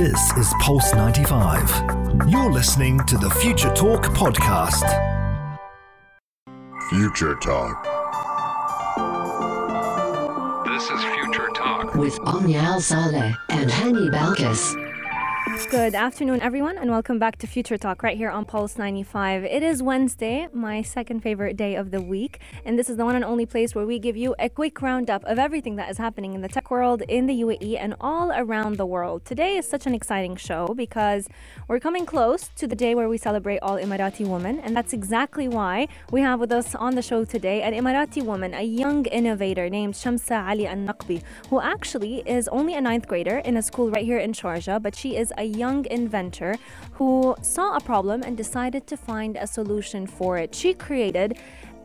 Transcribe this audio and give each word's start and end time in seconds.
This 0.00 0.32
is 0.38 0.54
Pulse 0.60 0.94
95. 0.94 1.68
You're 2.26 2.50
listening 2.50 3.00
to 3.00 3.18
the 3.18 3.28
Future 3.28 3.70
Talk 3.74 4.04
podcast. 4.04 4.88
Future 6.88 7.34
Talk. 7.34 7.84
This 10.64 10.84
is 10.84 11.04
Future 11.04 11.50
Talk. 11.54 11.94
with 11.96 12.18
Omnia 12.20 12.60
Al 12.60 12.80
Saleh 12.80 13.34
and 13.50 13.70
Hani 13.70 14.08
Balkis. 14.10 14.89
Good 15.46 15.94
afternoon, 15.94 16.40
everyone, 16.42 16.78
and 16.78 16.90
welcome 16.90 17.18
back 17.18 17.36
to 17.38 17.46
Future 17.46 17.78
Talk 17.78 18.02
right 18.02 18.16
here 18.16 18.30
on 18.30 18.44
Pulse 18.44 18.76
95. 18.76 19.44
It 19.44 19.62
is 19.62 19.82
Wednesday, 19.82 20.48
my 20.52 20.82
second 20.82 21.20
favorite 21.20 21.56
day 21.56 21.76
of 21.76 21.90
the 21.90 22.00
week, 22.00 22.40
and 22.64 22.78
this 22.78 22.90
is 22.90 22.96
the 22.96 23.04
one 23.04 23.16
and 23.16 23.24
only 23.24 23.46
place 23.46 23.74
where 23.74 23.86
we 23.86 23.98
give 23.98 24.16
you 24.16 24.34
a 24.38 24.48
quick 24.48 24.82
roundup 24.82 25.24
of 25.24 25.38
everything 25.38 25.76
that 25.76 25.90
is 25.90 25.98
happening 25.98 26.34
in 26.34 26.40
the 26.40 26.48
tech 26.48 26.70
world, 26.70 27.02
in 27.02 27.26
the 27.26 27.40
UAE, 27.42 27.78
and 27.78 27.94
all 28.00 28.30
around 28.32 28.76
the 28.76 28.86
world. 28.86 29.24
Today 29.24 29.56
is 29.56 29.68
such 29.68 29.86
an 29.86 29.94
exciting 29.94 30.36
show 30.36 30.74
because 30.74 31.28
we're 31.68 31.80
coming 31.80 32.04
close 32.04 32.48
to 32.56 32.66
the 32.66 32.76
day 32.76 32.94
where 32.94 33.08
we 33.08 33.18
celebrate 33.18 33.58
all 33.58 33.76
Emirati 33.76 34.26
women, 34.26 34.60
and 34.60 34.76
that's 34.76 34.92
exactly 34.92 35.48
why 35.48 35.88
we 36.10 36.20
have 36.20 36.38
with 36.38 36.52
us 36.52 36.74
on 36.74 36.94
the 36.94 37.02
show 37.02 37.24
today 37.24 37.62
an 37.62 37.74
Emirati 37.74 38.22
woman, 38.22 38.54
a 38.54 38.62
young 38.62 39.06
innovator 39.06 39.70
named 39.70 39.94
Shamsa 39.94 40.48
Ali 40.48 40.66
Al 40.66 40.76
Naqbi, 40.76 41.22
who 41.48 41.60
actually 41.60 42.22
is 42.26 42.46
only 42.48 42.74
a 42.74 42.80
ninth 42.80 43.08
grader 43.08 43.38
in 43.38 43.56
a 43.56 43.62
school 43.62 43.90
right 43.90 44.04
here 44.04 44.18
in 44.18 44.32
Sharjah, 44.32 44.82
but 44.82 44.94
she 44.94 45.16
is 45.16 45.32
a 45.40 45.44
young 45.44 45.86
inventor 45.86 46.56
who 46.92 47.34
saw 47.42 47.76
a 47.76 47.80
problem 47.80 48.22
and 48.22 48.36
decided 48.36 48.86
to 48.86 48.96
find 48.96 49.36
a 49.36 49.46
solution 49.46 50.06
for 50.06 50.36
it. 50.36 50.54
She 50.54 50.74
created 50.74 51.38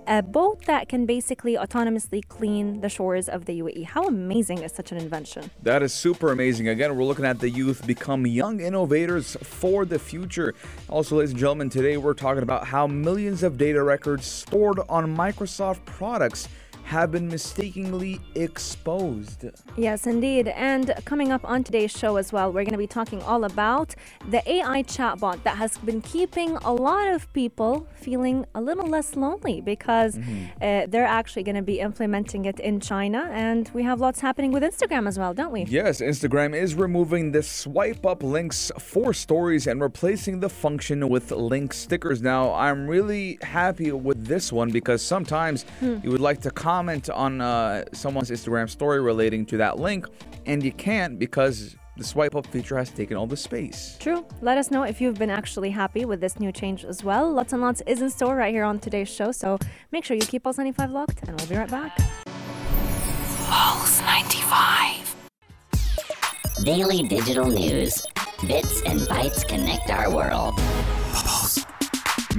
a 0.08 0.22
boat 0.22 0.64
that 0.66 0.88
can 0.88 1.06
basically 1.08 1.56
autonomously 1.56 2.22
clean 2.28 2.82
the 2.82 2.90
shores 2.90 3.28
of 3.28 3.46
the 3.46 3.60
UAE. 3.62 3.86
How 3.86 4.04
amazing 4.08 4.60
is 4.62 4.72
such 4.72 4.92
an 4.92 5.00
invention? 5.00 5.50
That 5.64 5.82
is 5.82 5.94
super 5.94 6.32
amazing. 6.32 6.68
Again, 6.68 6.96
we're 6.96 7.06
looking 7.06 7.26
at 7.26 7.40
the 7.40 7.50
youth 7.50 7.88
become 7.88 8.28
young 8.28 8.60
innovators 8.60 9.36
for 9.42 9.84
the 9.86 9.98
future. 9.98 10.54
Also, 10.90 11.16
ladies 11.16 11.32
and 11.32 11.40
gentlemen, 11.40 11.70
today 11.70 11.98
we're 11.98 12.14
talking 12.14 12.44
about 12.44 12.68
how 12.68 12.86
millions 12.86 13.42
of 13.42 13.58
data 13.58 13.82
records 13.82 14.28
stored 14.28 14.80
on 14.90 15.16
Microsoft 15.16 15.84
products 15.86 16.50
have 16.86 17.12
been 17.12 17.28
mistakenly 17.28 18.20
exposed. 18.36 19.46
Yes, 19.76 20.06
indeed. 20.06 20.50
And 20.50 20.94
coming 21.04 21.32
up 21.32 21.42
on 21.44 21.64
today's 21.64 21.90
show 21.90 22.18
as 22.18 22.32
well, 22.32 22.50
we're 22.50 22.64
going 22.64 22.74
to 22.74 22.78
be 22.78 22.86
talking 22.86 23.24
all 23.24 23.44
about 23.44 23.96
the 24.30 24.48
AI 24.50 24.84
chatbot 24.84 25.42
that 25.44 25.58
has 25.58 25.80
been 25.80 26.00
keeping 26.02 26.58
a 26.58 26.72
lot 26.72 27.08
of 27.08 27.32
people 27.34 27.88
feeling 27.96 28.46
a 28.54 28.62
little 28.62 28.86
less 28.86 29.16
lonely 29.16 29.62
because 29.62 30.20
uh, 30.62 30.86
they're 30.88 31.08
actually 31.08 31.42
going 31.42 31.56
to 31.56 31.64
be 31.64 31.80
implementing 31.80 32.46
it 32.46 32.60
in 32.60 32.80
China. 32.80 33.30
And 33.34 33.68
we 33.74 33.82
have 33.82 34.00
lots 34.00 34.20
happening 34.20 34.52
with 34.52 34.62
Instagram 34.62 35.08
as 35.08 35.18
well, 35.18 35.34
don't 35.34 35.52
we? 35.52 35.64
Yes, 35.64 36.02
Instagram 36.02 36.56
is 36.56 36.76
removing 36.76 37.32
the 37.32 37.42
swipe 37.42 38.06
up 38.06 38.22
links 38.22 38.72
for 38.78 39.12
stories 39.12 39.66
and 39.66 39.82
replacing 39.82 40.40
the 40.40 40.50
function 40.50 41.10
with 41.10 41.32
link 41.32 41.74
stickers. 41.74 42.22
Now, 42.22 42.54
I'm 42.54 42.86
really 42.86 43.40
happy 43.42 43.92
with 43.92 44.28
this 44.28 44.54
one 44.54 44.70
because 44.70 45.02
sometimes 45.02 45.66
you 45.82 46.12
would 46.12 46.22
like 46.22 46.42
to 46.42 46.52
comment 46.52 46.75
on 47.10 47.42
uh, 47.42 47.84
someone's 47.94 48.32
Instagram 48.32 48.70
story 48.70 49.02
relating 49.02 49.46
to 49.48 49.58
that 49.58 49.80
link, 49.80 50.08
and 50.46 50.64
you 50.64 50.72
can't 50.72 51.18
because 51.20 51.76
the 51.98 52.04
swipe 52.04 52.36
up 52.36 52.46
feature 52.48 52.78
has 52.78 52.90
taken 52.90 53.16
all 53.16 53.28
the 53.28 53.38
space. 53.38 53.98
True. 54.00 54.26
Let 54.42 54.58
us 54.58 54.70
know 54.70 54.84
if 54.84 55.00
you've 55.00 55.18
been 55.18 55.30
actually 55.30 55.70
happy 55.70 56.06
with 56.06 56.20
this 56.20 56.40
new 56.40 56.52
change 56.52 56.84
as 56.84 57.04
well. 57.04 57.32
Lots 57.32 57.54
and 57.54 57.62
lots 57.62 57.82
is 57.88 58.02
in 58.02 58.10
store 58.10 58.36
right 58.36 58.54
here 58.54 58.64
on 58.64 58.80
today's 58.80 59.10
show. 59.10 59.32
So 59.32 59.58
make 59.92 60.04
sure 60.04 60.18
you 60.18 60.26
keep 60.26 60.44
Pulse 60.44 60.58
95 60.58 60.92
locked, 60.92 61.24
and 61.24 61.40
we'll 61.40 61.48
be 61.48 61.56
right 61.56 61.72
back. 61.72 61.98
Pulse 63.48 64.02
95. 64.02 65.16
Daily 66.64 67.08
digital 67.08 67.46
news. 67.46 68.06
Bits 68.48 68.82
and 68.86 69.00
bytes 69.02 69.48
connect 69.48 69.90
our 69.90 70.14
world. 70.14 70.60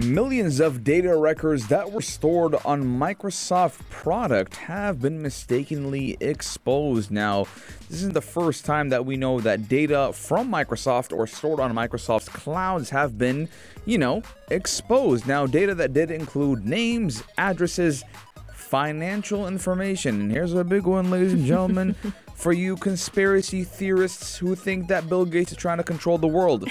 Millions 0.05 0.61
of 0.61 0.85
data 0.85 1.17
records 1.17 1.69
that 1.69 1.91
were 1.91 2.03
stored 2.03 2.55
on 2.67 2.85
Microsoft 2.85 3.79
product 3.89 4.57
have 4.57 5.01
been 5.01 5.23
mistakenly 5.23 6.19
exposed. 6.21 7.11
Now, 7.11 7.47
this 7.89 7.99
isn't 7.99 8.13
the 8.13 8.21
first 8.21 8.67
time 8.67 8.91
that 8.91 9.07
we 9.07 9.17
know 9.17 9.41
that 9.41 9.71
data 9.71 10.11
from 10.13 10.53
Microsoft 10.53 11.17
or 11.17 11.27
stored 11.27 11.61
on 11.61 11.73
Microsoft's 11.73 12.29
clouds 12.29 12.91
have 12.91 13.17
been, 13.17 13.49
you 13.87 13.97
know, 13.97 14.23
exposed. 14.51 15.27
Now, 15.27 15.47
data 15.47 15.75
that 15.77 15.95
did 15.95 16.11
include 16.11 16.67
names, 16.67 17.23
addresses, 17.39 18.05
financial 18.53 19.49
information. 19.49 20.21
And 20.21 20.31
here's 20.31 20.53
a 20.53 20.63
big 20.63 20.85
one, 20.85 21.11
ladies 21.11 21.33
and 21.33 21.47
gentlemen, 21.47 21.95
for 22.35 22.53
you 22.53 22.77
conspiracy 22.77 23.65
theorists 23.65 24.37
who 24.37 24.55
think 24.57 24.89
that 24.89 25.09
Bill 25.09 25.25
Gates 25.25 25.53
is 25.53 25.57
trying 25.57 25.79
to 25.79 25.85
control 25.85 26.19
the 26.19 26.27
world. 26.27 26.69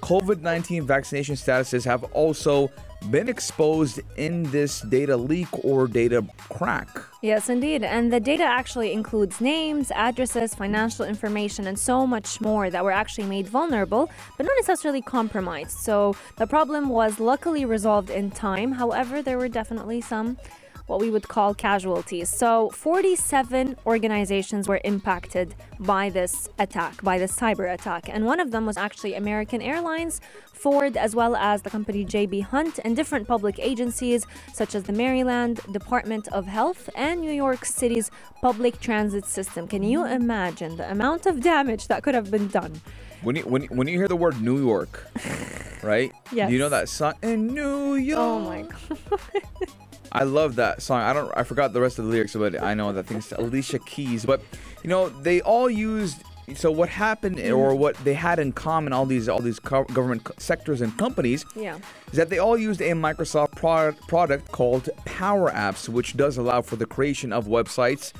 COVID 0.00 0.40
19 0.40 0.86
vaccination 0.86 1.34
statuses 1.34 1.84
have 1.84 2.04
also 2.12 2.70
been 3.10 3.28
exposed 3.28 4.00
in 4.16 4.42
this 4.50 4.80
data 4.82 5.16
leak 5.16 5.48
or 5.64 5.86
data 5.86 6.24
crack. 6.48 6.88
Yes, 7.22 7.48
indeed. 7.48 7.82
And 7.82 8.12
the 8.12 8.20
data 8.20 8.44
actually 8.44 8.92
includes 8.92 9.40
names, 9.40 9.90
addresses, 9.90 10.54
financial 10.54 11.04
information, 11.04 11.66
and 11.66 11.78
so 11.78 12.06
much 12.06 12.40
more 12.40 12.70
that 12.70 12.84
were 12.84 12.92
actually 12.92 13.26
made 13.26 13.48
vulnerable, 13.48 14.10
but 14.36 14.46
not 14.46 14.54
necessarily 14.56 15.02
compromised. 15.02 15.78
So 15.78 16.16
the 16.36 16.46
problem 16.46 16.88
was 16.88 17.20
luckily 17.20 17.64
resolved 17.64 18.10
in 18.10 18.30
time. 18.30 18.72
However, 18.72 19.22
there 19.22 19.38
were 19.38 19.48
definitely 19.48 20.00
some 20.00 20.36
what 20.86 21.00
we 21.00 21.10
would 21.10 21.26
call 21.28 21.54
casualties. 21.54 22.28
So 22.28 22.70
47 22.70 23.76
organizations 23.86 24.68
were 24.68 24.80
impacted 24.84 25.54
by 25.80 26.10
this 26.10 26.48
attack, 26.58 27.02
by 27.02 27.18
this 27.18 27.34
cyber 27.36 27.72
attack. 27.72 28.08
And 28.08 28.24
one 28.24 28.40
of 28.40 28.50
them 28.52 28.66
was 28.66 28.76
actually 28.76 29.14
American 29.14 29.60
Airlines, 29.60 30.20
Ford, 30.52 30.96
as 30.96 31.14
well 31.14 31.36
as 31.36 31.62
the 31.62 31.70
company 31.70 32.04
JB 32.04 32.42
Hunt, 32.44 32.78
and 32.84 32.94
different 32.96 33.26
public 33.28 33.58
agencies 33.58 34.26
such 34.54 34.74
as 34.74 34.84
the 34.84 34.92
Maryland 34.92 35.60
Department 35.70 36.28
of 36.28 36.46
Health 36.46 36.88
and 36.94 37.20
New 37.20 37.32
York 37.32 37.64
City's 37.64 38.10
public 38.40 38.80
transit 38.80 39.26
system. 39.26 39.66
Can 39.68 39.82
you 39.82 40.06
imagine 40.06 40.76
the 40.76 40.90
amount 40.90 41.26
of 41.26 41.40
damage 41.42 41.88
that 41.88 42.02
could 42.02 42.14
have 42.14 42.30
been 42.30 42.48
done? 42.48 42.80
When 43.22 43.36
you, 43.36 43.42
when, 43.42 43.62
you- 43.62 43.68
when 43.68 43.88
you 43.88 43.98
hear 43.98 44.08
the 44.08 44.16
word 44.16 44.40
New 44.40 44.58
York, 44.64 45.06
right? 45.82 46.12
Yes. 46.32 46.50
You 46.50 46.58
know 46.58 46.68
that 46.68 46.88
song 46.88 47.14
in 47.22 47.48
New 47.48 47.94
York. 47.94 48.18
Oh 48.20 48.38
my 48.40 48.62
god. 48.62 49.68
I 50.16 50.24
love 50.24 50.56
that 50.56 50.80
song. 50.80 51.02
I 51.02 51.12
don't. 51.12 51.30
I 51.36 51.42
forgot 51.42 51.72
the 51.72 51.80
rest 51.80 51.98
of 51.98 52.06
the 52.06 52.10
lyrics, 52.10 52.34
but 52.34 52.62
I 52.62 52.74
know 52.74 52.92
that 52.92 53.10
it's 53.10 53.32
Alicia 53.32 53.80
Keys. 53.80 54.24
But 54.24 54.40
you 54.82 54.88
know, 54.88 55.08
they 55.08 55.40
all 55.42 55.68
used. 55.68 56.22
So 56.54 56.70
what 56.70 56.88
happened, 56.88 57.38
mm. 57.38 57.56
or 57.56 57.74
what 57.74 57.96
they 58.04 58.14
had 58.14 58.38
in 58.38 58.52
common, 58.52 58.92
all 58.92 59.04
these 59.04 59.28
all 59.28 59.40
these 59.40 59.58
co- 59.58 59.84
government 59.84 60.24
co- 60.24 60.34
sectors 60.38 60.80
and 60.80 60.96
companies, 60.96 61.44
Yeah. 61.56 61.78
is 62.12 62.16
that 62.18 62.30
they 62.30 62.38
all 62.38 62.56
used 62.56 62.80
a 62.80 62.92
Microsoft 62.92 63.56
product 63.56 64.06
product 64.06 64.52
called 64.52 64.88
Power 65.04 65.50
Apps, 65.50 65.88
which 65.88 66.16
does 66.16 66.36
allow 66.38 66.62
for 66.62 66.76
the 66.76 66.86
creation 66.86 67.32
of 67.32 67.46
websites 67.46 68.12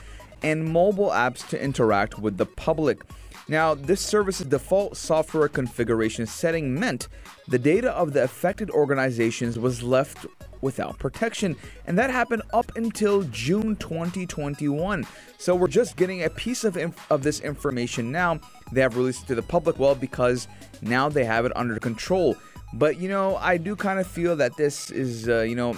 and 0.43 0.65
mobile 0.71 1.11
apps 1.11 1.49
to 1.49 1.63
interact 1.63 2.19
with 2.19 2.37
the 2.37 2.47
public. 2.47 3.03
Now, 3.49 3.75
this 3.75 4.01
service's 4.01 4.47
default 4.47 4.97
software 4.97 5.49
configuration 5.49 6.27
setting 6.27 6.79
meant 6.79 7.07
the 7.47 7.61
data 7.61 7.93
of 7.93 8.13
the 8.13 8.25
affected 8.25 8.71
organizations 8.71 9.57
was 9.57 9.85
left 9.85 10.27
without 10.61 10.99
protection, 10.99 11.57
and 11.87 11.99
that 11.99 12.11
happened 12.11 12.43
up 12.53 12.71
until 12.77 13.23
June 13.25 13.77
2021. 13.77 15.07
So 15.39 15.55
we're 15.55 15.69
just 15.69 15.97
getting 15.97 16.23
a 16.25 16.31
piece 16.31 16.65
of 16.65 16.77
inf- 16.77 17.11
of 17.11 17.23
this 17.23 17.41
information 17.41 18.11
now. 18.11 18.41
They 18.73 18.81
have 18.81 18.97
released 18.97 19.25
it 19.25 19.27
to 19.29 19.35
the 19.35 19.43
public 19.43 19.79
well 19.79 19.95
because 19.95 20.49
now 20.83 21.09
they 21.09 21.25
have 21.25 21.45
it 21.45 21.53
under 21.57 21.79
control. 21.79 22.37
But 22.73 22.99
you 23.01 23.09
know, 23.09 23.37
I 23.37 23.57
do 23.59 23.77
kind 23.77 24.01
of 24.01 24.07
feel 24.07 24.37
that 24.37 24.57
this 24.57 24.91
is, 24.91 25.29
uh, 25.29 25.43
you 25.43 25.55
know, 25.55 25.75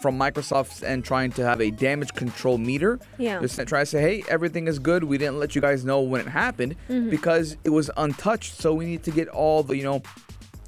from 0.00 0.18
Microsoft's 0.18 0.82
end 0.82 1.04
trying 1.04 1.32
to 1.32 1.44
have 1.44 1.60
a 1.60 1.70
damage 1.70 2.14
control 2.14 2.56
meter. 2.56 2.98
Yeah. 3.18 3.40
Just 3.40 3.56
trying 3.66 3.82
to 3.82 3.86
say, 3.86 4.00
hey, 4.00 4.24
everything 4.28 4.68
is 4.68 4.78
good. 4.78 5.04
We 5.04 5.18
didn't 5.18 5.38
let 5.38 5.54
you 5.54 5.60
guys 5.60 5.84
know 5.84 6.00
when 6.00 6.20
it 6.20 6.28
happened 6.28 6.76
because 6.88 7.56
it 7.64 7.70
was 7.70 7.90
untouched. 7.96 8.54
So 8.54 8.72
we 8.72 8.86
need 8.86 9.02
to 9.04 9.10
get 9.10 9.28
all 9.28 9.62
the, 9.62 9.76
you 9.76 9.82
know, 9.82 10.02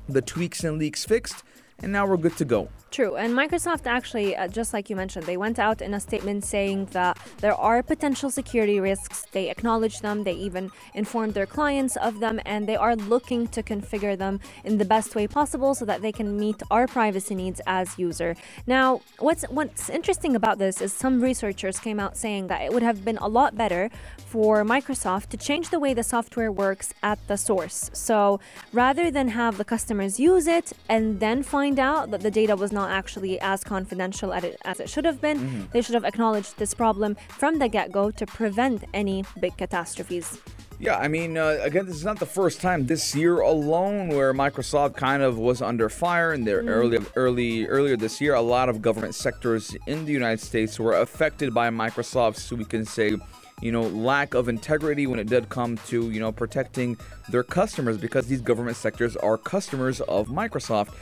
the 0.09 0.21
tweaks 0.21 0.65
and 0.65 0.79
leaks 0.79 1.05
fixed, 1.05 1.45
and 1.79 1.93
now 1.93 2.07
we're 2.07 2.17
good 2.17 2.37
to 2.39 2.45
go. 2.45 2.69
True. 2.93 3.17
And 3.17 3.33
Microsoft 3.33 3.87
actually, 3.87 4.37
uh, 4.37 4.49
just 4.49 4.75
like 4.75 4.91
you 4.91 4.97
mentioned, 4.97 5.25
they 5.25 5.39
went 5.39 5.59
out 5.59 5.81
in 5.81 5.95
a 5.95 5.99
statement 5.99 6.45
saying 6.45 6.89
that 6.93 7.17
there 7.39 7.55
are 7.55 7.83
potential 7.83 8.31
security 8.31 8.81
risks. 8.81 9.25
They 9.33 9.49
acknowledge 9.49 10.01
them. 10.01 10.25
They 10.25 10.35
even 10.35 10.71
informed 10.93 11.33
their 11.33 11.47
clients 11.47 11.97
of 11.97 12.21
them, 12.21 12.39
and 12.45 12.69
they 12.69 12.77
are 12.77 12.95
looking 12.95 13.47
to 13.49 13.63
configure 13.63 14.19
them 14.19 14.41
in 14.63 14.77
the 14.77 14.85
best 14.85 15.15
way 15.15 15.27
possible 15.27 15.75
so 15.75 15.87
that 15.87 16.03
they 16.03 16.13
can 16.13 16.39
meet 16.39 16.63
our 16.71 16.87
privacy 16.87 17.35
needs 17.35 17.63
as 17.67 17.99
user. 17.99 18.37
Now, 18.67 19.01
what's 19.19 19.45
what's 19.45 19.89
interesting 19.89 20.37
about 20.37 20.59
this 20.59 20.83
is 20.83 20.93
some 20.93 21.23
researchers 21.23 21.79
came 21.79 21.99
out 21.99 22.19
saying 22.19 22.49
that 22.49 22.61
it 22.61 22.75
would 22.75 22.83
have 22.83 23.07
been 23.07 23.17
a 23.19 23.29
lot 23.29 23.57
better 23.57 23.89
for 24.19 24.65
Microsoft 24.65 25.31
to 25.31 25.39
change 25.39 25.71
the 25.71 25.79
way 25.79 25.95
the 25.95 26.03
software 26.03 26.53
works 26.53 26.93
at 27.03 27.19
the 27.27 27.39
source. 27.39 27.91
So 27.95 28.39
rather 28.71 29.11
than 29.11 29.29
have 29.29 29.57
the 29.57 29.65
customers 29.65 30.21
use 30.21 30.47
it 30.47 30.75
and 30.91 31.21
then 31.21 31.43
find 31.43 31.79
out 31.79 32.11
that 32.11 32.21
the 32.21 32.31
data 32.31 32.55
was 32.55 32.71
not 32.71 32.82
actually 32.89 33.41
as 33.41 33.65
confidential 33.65 34.33
as 34.33 34.45
it, 34.45 34.57
as 34.65 34.81
it 34.81 34.89
should 34.89 35.05
have 35.05 35.21
been, 35.21 35.69
they 35.73 35.83
should 35.83 35.95
have 35.95 36.05
acknowledged 36.05 36.59
this 36.59 36.75
problem 36.75 37.17
from 37.29 37.59
the 37.59 37.69
get 37.69 37.93
go 37.93 38.11
to 38.11 38.27
prevent 38.27 38.85
any 38.93 39.25
big 39.41 39.57
catastrophes. 39.57 40.41
Yeah, 40.83 40.99
I 40.99 41.07
mean, 41.07 41.39
uh, 41.39 41.59
again, 41.63 41.87
this 41.87 41.95
is 41.95 42.05
not 42.05 42.19
the 42.19 42.27
first 42.27 42.61
time 42.61 42.87
this 42.87 43.15
year 43.15 43.39
alone 43.39 44.09
where 44.09 44.35
Microsoft 44.35 44.97
kind 44.97 45.23
of 45.23 45.39
was 45.39 45.63
under 45.63 45.89
fire. 45.89 46.33
And 46.33 46.45
there 46.45 46.65
early, 46.65 46.99
early, 47.15 47.69
earlier 47.69 47.97
this 47.97 48.21
year, 48.21 48.35
a 48.35 48.41
lot 48.41 48.69
of 48.69 48.83
government 48.83 49.15
sectors 49.15 49.77
in 49.87 50.05
the 50.07 50.13
United 50.13 50.41
States 50.41 50.81
were 50.81 50.95
affected 50.95 51.55
by 51.55 51.71
Microsoft's, 51.71 52.43
so 52.43 52.57
we 52.57 52.65
can 52.65 52.85
say, 52.85 53.17
you 53.61 53.71
know, 53.71 53.83
lack 53.83 54.35
of 54.35 54.49
integrity 54.49 55.07
when 55.07 55.21
it 55.21 55.29
did 55.29 55.49
come 55.49 55.77
to, 55.87 56.11
you 56.11 56.19
know, 56.19 56.33
protecting 56.33 56.99
their 57.29 57.45
customers 57.45 57.97
because 57.97 58.27
these 58.27 58.41
government 58.41 58.77
sectors 58.77 59.17
are 59.19 59.39
customers 59.39 60.01
of 60.01 60.27
Microsoft. 60.27 60.93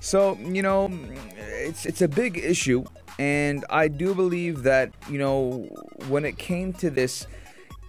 So, 0.00 0.36
you 0.38 0.62
know, 0.62 0.90
it's 1.36 1.86
it's 1.86 2.02
a 2.02 2.08
big 2.08 2.38
issue, 2.38 2.84
and 3.18 3.64
I 3.68 3.88
do 3.88 4.14
believe 4.14 4.62
that, 4.62 4.92
you 5.10 5.18
know, 5.18 5.68
when 6.08 6.24
it 6.24 6.38
came 6.38 6.72
to 6.74 6.88
this, 6.88 7.26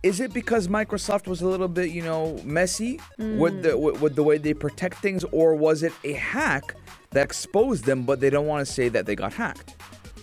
is 0.03 0.19
it 0.19 0.33
because 0.33 0.67
Microsoft 0.67 1.27
was 1.27 1.41
a 1.41 1.47
little 1.47 1.67
bit, 1.67 1.91
you 1.91 2.01
know, 2.01 2.39
messy 2.43 2.99
with 3.17 3.61
the 3.63 3.69
mm. 3.69 3.79
with, 3.79 4.01
with 4.01 4.15
the 4.15 4.23
way 4.23 4.37
they 4.37 4.53
protect 4.53 4.97
things, 4.97 5.23
or 5.31 5.55
was 5.55 5.83
it 5.83 5.93
a 6.03 6.13
hack 6.13 6.75
that 7.11 7.23
exposed 7.23 7.85
them, 7.85 8.03
but 8.03 8.19
they 8.19 8.29
don't 8.29 8.47
want 8.47 8.65
to 8.65 8.71
say 8.71 8.89
that 8.89 9.05
they 9.05 9.15
got 9.15 9.33
hacked? 9.33 9.75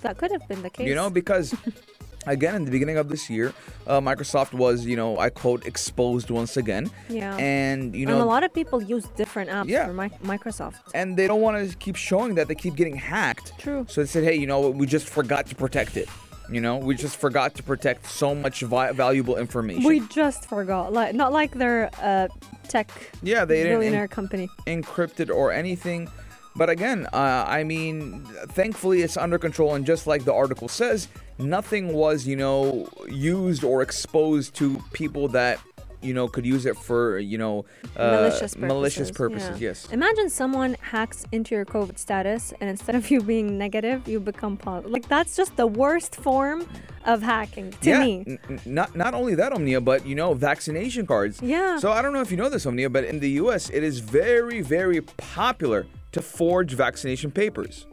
That 0.02 0.18
could 0.18 0.30
have 0.30 0.46
been 0.46 0.62
the 0.62 0.70
case. 0.70 0.86
You 0.86 0.94
know, 0.94 1.10
because 1.10 1.54
again, 2.30 2.54
in 2.54 2.64
the 2.64 2.70
beginning 2.70 2.96
of 2.96 3.08
this 3.08 3.28
year, 3.30 3.52
uh, 3.86 4.00
Microsoft 4.00 4.52
was, 4.52 4.84
you 4.86 4.96
know, 4.96 5.18
I 5.18 5.30
quote, 5.30 5.66
exposed 5.66 6.30
once 6.30 6.56
again. 6.56 6.90
Yeah. 7.08 7.36
And 7.36 7.94
you 7.94 8.06
know 8.06 8.12
and 8.14 8.22
a 8.22 8.24
lot 8.26 8.44
of 8.44 8.52
people 8.52 8.82
use 8.82 9.04
different 9.16 9.50
apps 9.50 9.68
Yeah. 9.68 9.86
for 9.86 9.92
Mi- 9.92 10.10
Microsoft. 10.24 10.76
and 10.94 11.16
they 11.16 11.26
don't 11.26 11.40
want 11.40 11.70
to 11.70 11.76
keep 11.76 11.96
showing 11.96 12.34
that 12.36 12.48
they 12.48 12.54
keep 12.54 12.74
getting 12.76 12.96
hacked. 12.96 13.52
True. 13.58 13.84
So 13.88 14.00
they 14.02 14.06
said, 14.06 14.24
hey, 14.24 14.34
you 14.36 14.46
know, 14.46 14.60
what, 14.60 14.74
we 14.74 14.86
just 14.86 15.08
forgot 15.08 15.46
to 15.46 15.54
protect 15.54 15.96
it. 15.96 16.08
You 16.50 16.62
know, 16.62 16.76
we 16.78 16.94
just 16.94 17.16
forgot 17.18 17.54
to 17.56 17.62
protect 17.62 18.06
so 18.06 18.34
much 18.34 18.62
vi- 18.62 18.92
valuable 18.92 19.36
information. 19.36 19.84
We 19.84 20.00
just 20.08 20.46
forgot, 20.48 20.94
like 20.94 21.14
not 21.14 21.30
like 21.30 21.52
they're 21.52 21.90
a 22.00 22.28
tech 22.68 22.90
yeah, 23.22 23.44
they 23.44 23.62
didn't 23.64 23.72
billionaire 23.80 24.08
company. 24.08 24.48
encrypted 24.66 25.28
or 25.28 25.52
anything. 25.52 26.08
But 26.56 26.70
again, 26.70 27.06
uh, 27.12 27.44
I 27.46 27.64
mean, 27.64 28.24
thankfully 28.48 29.02
it's 29.02 29.18
under 29.18 29.38
control, 29.38 29.74
and 29.74 29.84
just 29.84 30.06
like 30.06 30.24
the 30.24 30.32
article 30.32 30.68
says, 30.68 31.08
nothing 31.38 31.92
was, 31.92 32.26
you 32.26 32.36
know, 32.36 32.88
used 33.08 33.64
or 33.64 33.82
exposed 33.82 34.54
to 34.56 34.82
people 34.92 35.28
that, 35.28 35.60
you 36.00 36.14
know, 36.14 36.28
could 36.28 36.46
use 36.46 36.66
it 36.66 36.76
for, 36.76 37.18
you 37.18 37.38
know, 37.38 37.64
uh, 37.96 38.10
malicious 38.10 38.54
purposes. 38.54 38.56
malicious 38.56 39.10
purposes. 39.10 39.60
yeah. 39.60 39.68
Yes. 39.68 39.88
Imagine 39.90 40.30
someone 40.30 40.76
hacks 40.80 41.24
into 41.32 41.54
your 41.54 41.64
COVID 41.64 41.98
status, 41.98 42.52
and 42.60 42.70
instead 42.70 42.94
of 42.94 43.10
you 43.10 43.20
being 43.20 43.58
negative, 43.58 44.06
you 44.06 44.20
become 44.20 44.56
positive. 44.56 44.90
Like 44.90 45.08
that's 45.08 45.36
just 45.36 45.56
the 45.56 45.66
worst 45.66 46.14
form 46.16 46.68
of 47.04 47.22
hacking 47.22 47.72
to 47.80 47.90
yeah, 47.90 48.00
me. 48.00 48.38
n- 48.48 48.60
not 48.64 48.94
not 48.94 49.14
only 49.14 49.34
that, 49.36 49.52
Omnia, 49.52 49.80
but 49.80 50.06
you 50.06 50.14
know, 50.14 50.34
vaccination 50.34 51.06
cards. 51.06 51.40
Yeah. 51.42 51.78
So 51.78 51.90
I 51.90 52.02
don't 52.02 52.12
know 52.12 52.20
if 52.20 52.30
you 52.30 52.36
know 52.36 52.48
this, 52.48 52.66
Omnia, 52.66 52.90
but 52.90 53.04
in 53.04 53.18
the 53.18 53.30
U.S., 53.30 53.70
it 53.70 53.82
is 53.82 53.98
very, 53.98 54.60
very 54.60 55.00
popular 55.00 55.86
to 56.12 56.22
forge 56.22 56.72
vaccination 56.74 57.30
papers 57.30 57.86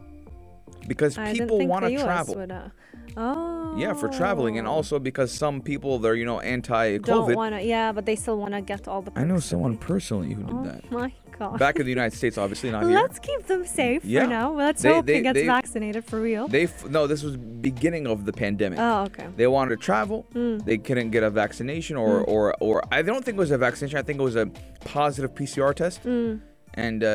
because 0.87 1.17
I 1.17 1.33
people 1.33 1.65
want 1.67 1.85
to 1.85 1.97
travel. 1.97 2.35
Would, 2.35 2.51
uh, 2.51 2.69
oh. 3.17 3.75
Yeah, 3.77 3.93
for 3.93 4.07
traveling, 4.09 4.57
and 4.57 4.67
also 4.67 4.99
because 4.99 5.31
some 5.31 5.61
people 5.61 5.99
they're 5.99 6.15
you 6.15 6.25
know 6.25 6.39
anti-COVID. 6.39 7.03
don't 7.05 7.53
to. 7.55 7.61
Yeah, 7.63 7.91
but 7.91 8.05
they 8.05 8.15
still 8.15 8.37
want 8.37 8.53
to 8.53 8.61
get 8.61 8.87
all 8.87 9.01
the. 9.01 9.11
I 9.15 9.23
know 9.23 9.39
someone 9.39 9.77
personally 9.77 10.33
who 10.33 10.43
did 10.43 10.55
Oh 10.55 10.63
that. 10.63 10.91
my 10.91 11.11
god. 11.37 11.59
Back 11.59 11.75
in 11.79 11.83
the 11.85 11.89
United 11.89 12.15
States, 12.15 12.37
obviously 12.37 12.71
not 12.71 12.83
here. 12.85 12.93
Let's 12.93 13.19
keep 13.19 13.45
them 13.47 13.65
safe 13.65 14.05
Yeah. 14.05 14.23
for 14.23 14.29
now. 14.29 14.53
Let's 14.53 14.81
They- 14.81 14.93
hope 14.93 15.05
they- 15.05 15.15
he 15.15 15.21
gets 15.21 15.35
they- 15.39 15.45
vaccinated 15.45 16.05
for 16.05 16.21
real. 16.21 16.47
They 16.47 16.63
f- 16.63 16.89
no, 16.89 17.07
this 17.07 17.23
was 17.23 17.35
beginning 17.35 18.07
of 18.07 18.25
the 18.25 18.31
pandemic. 18.33 18.79
oh, 18.79 19.03
okay. 19.07 19.27
They 19.35 19.47
wanted 19.47 19.71
to 19.77 19.81
travel. 19.89 20.25
Hmm. 20.31 20.59
They 20.59 20.77
couldn't 20.77 21.09
get 21.11 21.23
a 21.23 21.29
vaccination, 21.29 21.97
or, 21.97 22.21
or 22.21 22.55
or 22.61 22.81
I 22.91 23.01
don't 23.01 23.23
think 23.25 23.35
it 23.37 23.39
was 23.39 23.51
a 23.51 23.57
vaccination. 23.57 23.97
I 23.99 24.03
think 24.03 24.19
it 24.19 24.23
was 24.23 24.37
a 24.37 24.45
positive 24.85 25.35
PCR 25.35 25.73
test. 25.75 25.99
Hmm. 26.03 26.35
And 26.77 27.03
uh, 27.03 27.07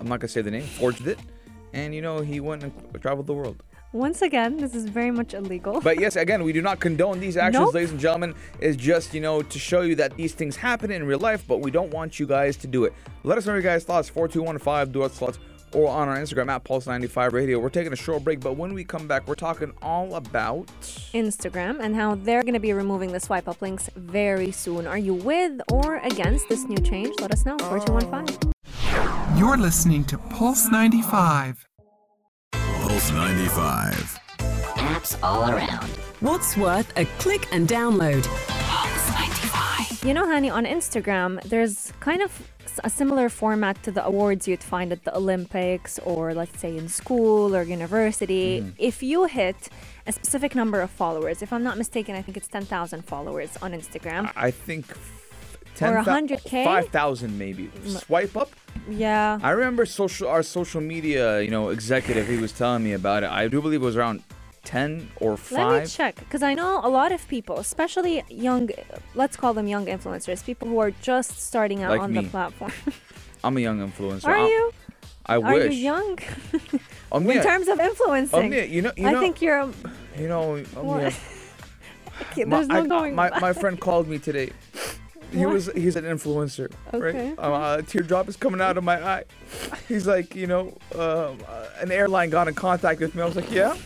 I'm 0.00 0.08
not 0.08 0.20
gonna 0.20 0.28
say 0.28 0.42
the 0.42 0.50
name. 0.50 0.62
Forged 0.62 1.06
it, 1.06 1.18
and 1.72 1.94
you 1.94 2.02
know 2.02 2.20
he 2.20 2.40
went 2.40 2.62
and 2.62 2.72
traveled 3.00 3.26
the 3.26 3.34
world. 3.34 3.62
Once 3.92 4.20
again, 4.20 4.58
this 4.58 4.74
is 4.74 4.84
very 4.84 5.10
much 5.10 5.32
illegal. 5.32 5.80
But 5.80 5.98
yes, 5.98 6.16
again, 6.16 6.42
we 6.44 6.52
do 6.52 6.60
not 6.60 6.78
condone 6.78 7.20
these 7.20 7.38
actions, 7.38 7.64
Nope. 7.64 7.74
ladies 7.74 7.90
and 7.90 7.98
gentlemen. 7.98 8.34
It's 8.60 8.76
just, 8.76 9.14
you 9.14 9.20
know, 9.22 9.40
to 9.40 9.58
show 9.58 9.80
you 9.80 9.94
that 9.94 10.14
these 10.14 10.34
things 10.34 10.56
happen 10.56 10.90
in 10.90 11.06
real 11.06 11.18
life, 11.18 11.44
but 11.48 11.60
we 11.60 11.70
don't 11.70 11.90
want 11.90 12.20
you 12.20 12.26
guys 12.26 12.58
to 12.58 12.66
do 12.66 12.84
it. 12.84 12.92
Let 13.24 13.38
us 13.38 13.46
know 13.46 13.54
your 13.54 13.62
guys' 13.62 13.84
thoughts. 13.84 14.10
4215 14.10 14.92
do 14.92 15.04
us 15.04 15.12
thoughts 15.12 15.38
or 15.72 15.88
on 15.88 16.06
our 16.08 16.18
Instagram 16.18 16.48
at 16.48 16.64
Pulse95 16.64 17.32
Radio. 17.32 17.58
We're 17.58 17.70
taking 17.70 17.92
a 17.94 17.96
short 17.96 18.24
break, 18.24 18.40
but 18.40 18.58
when 18.58 18.74
we 18.74 18.84
come 18.84 19.08
back, 19.08 19.26
we're 19.26 19.34
talking 19.34 19.72
all 19.80 20.16
about. 20.16 20.66
Instagram 21.14 21.80
and 21.80 21.96
how 21.96 22.14
they're 22.14 22.42
going 22.42 22.54
to 22.54 22.60
be 22.60 22.74
removing 22.74 23.12
the 23.12 23.20
swipe 23.20 23.48
up 23.48 23.62
links 23.62 23.88
very 23.96 24.50
soon. 24.50 24.86
Are 24.86 24.98
you 24.98 25.14
with 25.14 25.60
or 25.72 25.96
against 25.98 26.48
this 26.50 26.64
new 26.64 26.76
change? 26.78 27.18
Let 27.20 27.32
us 27.32 27.46
know. 27.46 27.56
4215. 27.58 28.52
You're 29.38 29.56
listening 29.56 30.02
to 30.06 30.18
Pulse 30.18 30.68
95. 30.68 31.64
Pulse 32.50 33.12
95. 33.12 34.18
Apps 34.74 35.16
all 35.22 35.48
around. 35.48 35.88
What's 36.18 36.56
worth 36.56 36.92
a 36.98 37.04
click 37.20 37.46
and 37.52 37.68
download? 37.68 38.26
Pulse 38.48 39.10
95. 39.12 40.02
You 40.04 40.12
know, 40.12 40.26
Hani, 40.26 40.52
on 40.52 40.64
Instagram, 40.64 41.40
there's 41.44 41.92
kind 42.00 42.20
of 42.20 42.50
a 42.82 42.90
similar 42.90 43.28
format 43.28 43.80
to 43.84 43.92
the 43.92 44.04
awards 44.04 44.48
you'd 44.48 44.60
find 44.60 44.90
at 44.90 45.04
the 45.04 45.16
Olympics 45.16 46.00
or, 46.00 46.34
let's 46.34 46.58
say, 46.58 46.76
in 46.76 46.88
school 46.88 47.54
or 47.54 47.62
university. 47.62 48.60
Mm-hmm. 48.60 48.70
If 48.76 49.04
you 49.04 49.26
hit 49.26 49.68
a 50.08 50.10
specific 50.10 50.56
number 50.56 50.80
of 50.80 50.90
followers, 50.90 51.42
if 51.42 51.52
I'm 51.52 51.62
not 51.62 51.78
mistaken, 51.78 52.16
I 52.16 52.22
think 52.22 52.36
it's 52.36 52.48
10,000 52.48 53.04
followers 53.04 53.56
on 53.62 53.70
Instagram. 53.70 54.32
I 54.34 54.50
think. 54.50 54.86
Or 55.80 56.02
100K? 56.02 56.64
5,000 56.64 57.38
maybe. 57.38 57.70
Swipe 57.86 58.36
up. 58.36 58.50
Yeah. 58.88 59.38
I 59.42 59.50
remember 59.50 59.84
social 59.86 60.28
our 60.28 60.42
social 60.42 60.80
media, 60.80 61.40
you 61.40 61.50
know, 61.50 61.68
executive. 61.68 62.26
He 62.26 62.36
was 62.38 62.52
telling 62.52 62.82
me 62.84 62.92
about 62.92 63.22
it. 63.22 63.30
I 63.30 63.48
do 63.48 63.60
believe 63.60 63.82
it 63.82 63.84
was 63.84 63.96
around 63.96 64.22
ten 64.64 65.08
or 65.20 65.36
5 65.36 65.58
Let 65.58 65.82
me 65.82 65.88
check 65.88 66.14
because 66.16 66.42
I 66.42 66.54
know 66.54 66.80
a 66.82 66.88
lot 66.88 67.12
of 67.12 67.26
people, 67.28 67.58
especially 67.58 68.22
young, 68.28 68.70
let's 69.14 69.36
call 69.36 69.52
them 69.54 69.66
young 69.66 69.86
influencers, 69.86 70.44
people 70.44 70.68
who 70.68 70.78
are 70.78 70.90
just 71.02 71.40
starting 71.40 71.82
out 71.82 71.90
Like 71.92 72.00
on 72.02 72.12
me. 72.12 72.22
the 72.24 72.28
platform. 72.30 72.72
I'm 73.44 73.56
a 73.56 73.60
young 73.60 73.78
influencer. 73.86 74.26
are 74.26 74.36
I- 74.36 74.46
you? 74.48 74.72
I 75.26 75.34
Are 75.36 75.40
wish. 75.54 75.74
you 75.74 75.80
young? 75.92 76.18
In 77.12 77.42
terms 77.42 77.68
of 77.68 77.78
influencing, 77.78 78.50
yeah, 78.52 78.62
you 78.62 78.80
know, 78.80 78.92
you 78.96 79.06
I 79.06 79.12
know, 79.12 79.20
think 79.20 79.42
you're. 79.42 79.58
a- 79.58 79.72
you 80.18 80.26
know, 80.28 80.56
What? 80.74 81.02
yeah. 81.02 81.12
Okay, 82.32 82.44
My, 82.44 82.56
there's 82.56 82.68
no 82.68 82.82
I- 82.82 82.86
going. 82.86 83.14
my, 83.14 83.28
my 83.38 83.52
friend 83.52 83.78
called 83.78 84.08
me 84.08 84.18
today. 84.18 84.50
He 85.32 85.44
What? 85.44 85.52
was 85.54 85.70
he's 85.74 85.96
an 85.96 86.04
influencer, 86.04 86.72
Okay. 86.94 87.28
right? 87.30 87.38
Uh, 87.38 87.76
a 87.80 87.82
teardrop 87.82 88.28
is 88.28 88.36
coming 88.36 88.60
out 88.60 88.78
of 88.78 88.84
my 88.84 89.02
eye. 89.02 89.24
He's 89.86 90.06
like, 90.06 90.34
you 90.34 90.46
know, 90.46 90.68
um, 90.94 91.38
uh, 91.46 91.66
an 91.80 91.90
airline 91.92 92.30
got 92.30 92.48
in 92.48 92.54
contact 92.54 93.00
with 93.00 93.14
me. 93.14 93.22
I 93.22 93.26
was 93.26 93.36
like, 93.36 93.50
yeah. 93.50 93.76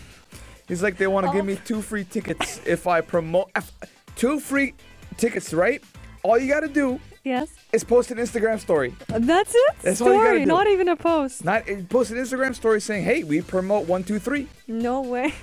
He's 0.68 0.82
like, 0.82 0.96
they 0.98 1.06
want 1.08 1.26
to 1.26 1.32
give 1.32 1.42
Oh. 1.42 1.46
me 1.46 1.58
two 1.64 1.82
free 1.82 2.04
tickets 2.04 2.60
if 2.64 2.86
I 2.86 3.00
promote 3.00 3.50
if, 3.56 3.72
two 4.14 4.38
free 4.38 4.74
tickets, 5.16 5.52
right? 5.52 5.82
All 6.22 6.38
you 6.38 6.48
gotta 6.48 6.68
do 6.68 7.00
yes, 7.24 7.48
is 7.72 7.82
post 7.82 8.12
an 8.12 8.18
Instagram 8.18 8.60
story. 8.60 8.94
that's 9.08 9.52
it. 9.54 9.74
That's 9.82 10.00
all 10.00 10.08
you 10.08 10.14
Story, 10.14 10.26
gotta 10.28 10.38
do. 10.40 10.46
not 10.46 10.66
even 10.68 10.88
a 10.88 10.94
post. 10.96 11.44
Not 11.44 11.68
uh, 11.68 11.74
post 11.88 12.12
an 12.12 12.18
Instagram 12.18 12.54
story 12.54 12.80
saying, 12.80 13.04
hey, 13.04 13.24
we 13.24 13.40
promote 13.42 13.88
one, 13.88 14.04
two, 14.04 14.20
three. 14.20 14.46
No 14.68 15.00
way. 15.02 15.34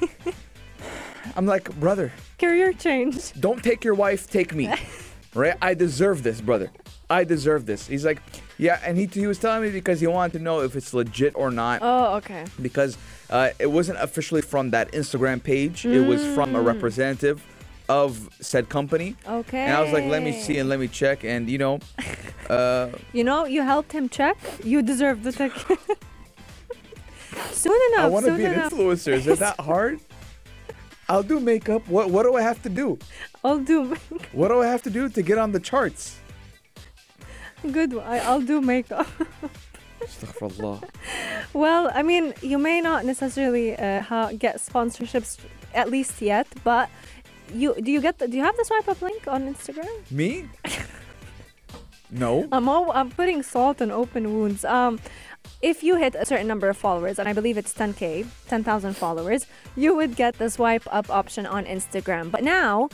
I'm 1.36 1.46
like, 1.46 1.70
brother, 1.80 2.14
Career 2.40 2.72
change. 2.72 3.34
don't 3.40 3.62
take 3.62 3.84
your 3.84 3.94
wife, 3.94 4.30
take 4.30 4.56
me. 4.56 4.74
right? 5.34 5.56
I 5.62 5.74
deserve 5.74 6.24
this, 6.24 6.42
brother. 6.42 6.72
I 7.10 7.24
deserve 7.24 7.66
this. 7.66 7.88
He's 7.88 8.06
like, 8.06 8.22
yeah, 8.58 8.80
and 8.86 8.98
he, 8.98 9.06
he 9.08 9.26
was 9.26 9.40
telling 9.40 9.64
me 9.64 9.72
because 9.72 10.00
he 10.00 10.08
wanted 10.08 10.34
to 10.38 10.44
know 10.44 10.62
if 10.62 10.76
it's 10.76 10.94
legit 10.94 11.34
or 11.36 11.50
not 11.50 11.80
Oh, 11.82 12.16
okay. 12.18 12.46
because 12.62 12.98
uh, 13.30 13.50
it 13.60 13.68
wasn't 13.68 14.00
officially 14.00 14.42
from 14.42 14.70
that 14.72 14.92
Instagram 14.92 15.42
page. 15.44 15.86
It 15.86 16.02
was 16.06 16.24
from 16.36 16.56
a 16.56 16.62
representative 16.62 17.44
of 17.88 18.30
said 18.40 18.70
company. 18.70 19.16
Okay. 19.28 19.58
And 19.62 19.74
I 19.76 19.82
was 19.82 19.92
like, 19.92 20.06
let 20.06 20.22
me 20.22 20.40
see 20.40 20.60
and 20.60 20.70
let 20.70 20.80
me 20.80 20.88
check. 20.88 21.24
And, 21.24 21.50
you 21.50 21.58
know, 21.58 21.80
uh, 22.50 22.90
You 23.14 23.24
know, 23.24 23.46
you 23.46 23.64
helped 23.64 23.92
him 23.92 24.10
check. 24.10 24.38
You 24.64 24.84
deserve 24.84 25.24
the 25.24 25.32
ticket. 25.32 25.80
soon 27.52 27.80
enough. 27.94 28.06
I 28.06 28.08
want 28.08 28.26
to 28.26 28.32
soon 28.32 28.38
be 28.38 28.46
an 28.46 28.54
enough. 28.54 28.74
influencer. 28.74 29.14
Is 29.14 29.26
it 29.28 29.40
that 29.40 29.60
hard? 29.60 30.00
I'll 31.10 31.24
do 31.24 31.40
makeup. 31.40 31.88
What, 31.88 32.12
what 32.12 32.24
do 32.24 32.36
I 32.36 32.42
have 32.42 32.62
to 32.64 32.70
do? 32.70 32.98
I'll 33.44 33.60
do. 33.60 33.96
What 34.32 34.50
do 34.50 34.62
I 34.62 34.68
have 34.68 34.84
to 34.84 34.90
do 34.92 35.10
to 35.10 35.22
get 35.24 35.38
on 35.40 35.52
the 35.52 35.60
charts? 35.60 36.20
Good. 37.72 37.98
I, 37.98 38.20
I'll 38.20 38.42
do 38.42 38.62
makeup. 38.62 39.08
Astaghfirullah. 40.02 40.84
Well, 41.52 41.90
I 41.96 42.04
mean, 42.04 42.36
you 42.44 42.60
may 42.60 42.80
not 42.80 43.06
necessarily 43.06 43.76
uh, 43.76 44.02
ha- 44.02 44.32
get 44.38 44.58
sponsorships 44.58 45.40
at 45.74 45.90
least 45.90 46.22
yet, 46.22 46.46
but 46.64 46.92
you 47.52 47.74
do 47.82 47.92
you 47.92 48.00
get 48.00 48.20
the, 48.20 48.28
do 48.28 48.38
you 48.38 48.44
have 48.44 48.56
the 48.56 48.66
swipe 48.66 48.88
up 48.88 49.02
link 49.02 49.28
on 49.28 49.52
Instagram? 49.52 49.90
Me? 50.12 50.48
No. 52.12 52.48
I'm 52.52 52.68
all, 52.68 52.92
I'm 52.92 53.12
putting 53.12 53.44
salt 53.44 53.82
on 53.84 53.92
open 53.92 54.34
wounds. 54.34 54.66
Um, 54.66 55.00
if 55.62 55.84
you 55.84 55.98
hit 55.98 56.16
a 56.16 56.26
certain 56.26 56.48
number 56.48 56.70
of 56.70 56.78
followers, 56.78 57.20
and 57.20 57.28
I 57.28 57.34
believe 57.34 57.58
it's 57.58 57.74
10k, 57.74 58.26
10,000 58.48 58.96
followers, 58.96 59.46
you 59.76 59.96
would 59.96 60.16
get 60.16 60.38
the 60.38 60.50
swipe 60.50 60.84
up 60.90 61.10
option 61.10 61.46
on 61.46 61.66
Instagram. 61.66 62.32
But 62.32 62.44
now, 62.44 62.90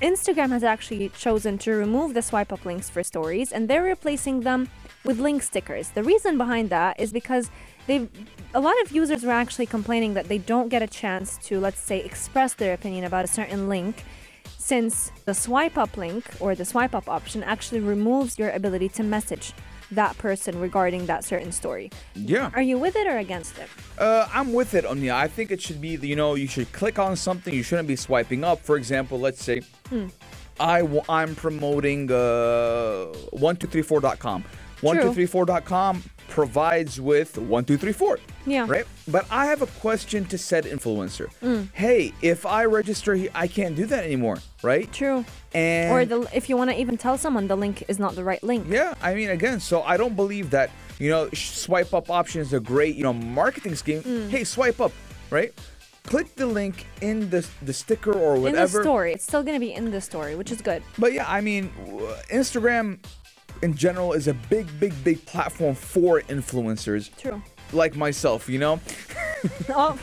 Instagram 0.00 0.50
has 0.50 0.62
actually 0.62 1.08
chosen 1.10 1.58
to 1.58 1.72
remove 1.72 2.14
the 2.14 2.22
swipe 2.22 2.52
up 2.52 2.64
links 2.64 2.88
for 2.88 3.02
stories 3.02 3.50
and 3.50 3.68
they're 3.68 3.82
replacing 3.82 4.40
them 4.40 4.68
with 5.04 5.18
link 5.18 5.42
stickers. 5.42 5.90
The 5.90 6.04
reason 6.04 6.38
behind 6.38 6.70
that 6.70 7.00
is 7.00 7.12
because 7.12 7.50
they 7.88 8.08
a 8.54 8.60
lot 8.60 8.74
of 8.82 8.92
users 8.92 9.24
were 9.24 9.32
actually 9.32 9.66
complaining 9.66 10.14
that 10.14 10.28
they 10.28 10.38
don't 10.38 10.68
get 10.68 10.82
a 10.82 10.86
chance 10.86 11.36
to 11.38 11.58
let's 11.58 11.80
say 11.80 11.98
express 12.00 12.54
their 12.54 12.74
opinion 12.74 13.04
about 13.04 13.24
a 13.24 13.28
certain 13.28 13.68
link 13.68 14.04
since 14.56 15.10
the 15.24 15.34
swipe 15.34 15.76
up 15.76 15.96
link 15.96 16.24
or 16.38 16.54
the 16.54 16.64
swipe 16.64 16.94
up 16.94 17.08
option 17.08 17.42
actually 17.42 17.80
removes 17.80 18.38
your 18.38 18.50
ability 18.50 18.88
to 18.88 19.02
message 19.02 19.52
that 19.92 20.16
person 20.18 20.60
regarding 20.60 21.06
that 21.06 21.24
certain 21.24 21.52
story. 21.52 21.90
Yeah. 22.14 22.50
Are 22.54 22.62
you 22.62 22.78
with 22.78 22.96
it 22.96 23.06
or 23.06 23.18
against 23.18 23.58
it? 23.58 23.68
Uh, 23.98 24.28
I'm 24.32 24.52
with 24.52 24.74
it, 24.74 24.84
Omnia. 24.84 25.14
I 25.14 25.28
think 25.28 25.50
it 25.50 25.60
should 25.62 25.80
be, 25.80 25.90
you 25.96 26.16
know, 26.16 26.34
you 26.34 26.46
should 26.46 26.70
click 26.72 26.98
on 26.98 27.16
something. 27.16 27.52
You 27.54 27.62
shouldn't 27.62 27.88
be 27.88 27.96
swiping 27.96 28.44
up. 28.44 28.60
For 28.60 28.76
example, 28.76 29.18
let's 29.18 29.42
say 29.42 29.62
I 30.60 30.80
w- 30.82 31.02
I'm 31.08 31.34
promoting 31.34 32.10
uh, 32.10 33.12
1234.com. 33.32 34.44
1234.com 34.82 36.02
provides 36.28 37.00
with 37.00 37.36
1234. 37.38 38.18
Yeah. 38.46 38.66
Right? 38.68 38.84
But 39.08 39.26
I 39.30 39.46
have 39.46 39.62
a 39.62 39.66
question 39.66 40.24
to 40.26 40.38
said 40.38 40.64
influencer. 40.64 41.28
Hey, 41.72 42.12
if 42.22 42.46
I 42.46 42.64
register, 42.64 43.18
I 43.34 43.46
can't 43.48 43.74
do 43.74 43.86
that 43.86 44.04
anymore, 44.04 44.38
right? 44.62 44.90
True. 44.92 45.24
And 45.52 45.90
Or 45.90 46.04
the 46.04 46.28
if 46.34 46.48
you 46.48 46.56
want 46.56 46.70
to 46.70 46.78
even 46.78 46.96
tell 46.98 47.16
someone 47.18 47.48
the 47.48 47.56
link 47.56 47.84
is 47.88 47.98
not 47.98 48.14
the 48.14 48.24
right 48.24 48.42
link. 48.42 48.66
yeah, 48.68 48.94
I 49.02 49.14
mean, 49.14 49.30
again, 49.30 49.60
so 49.60 49.82
I 49.82 49.96
don't 49.96 50.14
believe 50.16 50.50
that, 50.50 50.70
you 50.98 51.10
know, 51.10 51.28
swipe 51.32 51.94
up 51.94 52.10
option 52.10 52.40
is 52.40 52.52
a 52.52 52.60
great, 52.60 52.94
you 52.94 53.02
know, 53.02 53.12
marketing 53.12 53.74
scheme. 53.74 54.02
Mm. 54.02 54.28
Hey, 54.30 54.44
swipe 54.44 54.80
up, 54.80 54.92
right? 55.30 55.52
Click 56.04 56.34
the 56.36 56.46
link 56.46 56.86
in 57.02 57.28
the, 57.28 57.46
the 57.62 57.72
sticker 57.72 58.12
or 58.12 58.36
whatever. 58.40 58.78
In 58.78 58.82
the 58.82 58.82
story, 58.82 59.12
it's 59.12 59.24
still 59.24 59.42
gonna 59.42 59.60
be 59.60 59.74
in 59.74 59.90
the 59.90 60.00
story, 60.00 60.36
which 60.36 60.50
is 60.50 60.62
good. 60.62 60.82
But 60.98 61.12
yeah, 61.12 61.26
I 61.28 61.40
mean, 61.42 61.70
Instagram 62.32 62.98
in 63.62 63.74
general 63.74 64.12
is 64.12 64.28
a 64.28 64.34
big, 64.34 64.66
big, 64.80 64.92
big 65.04 65.24
platform 65.26 65.74
for 65.74 66.20
influencers 66.22 67.10
True. 67.16 67.42
like 67.72 67.96
myself, 67.96 68.48
you 68.48 68.58
know? 68.58 68.80
Oh, 69.68 69.96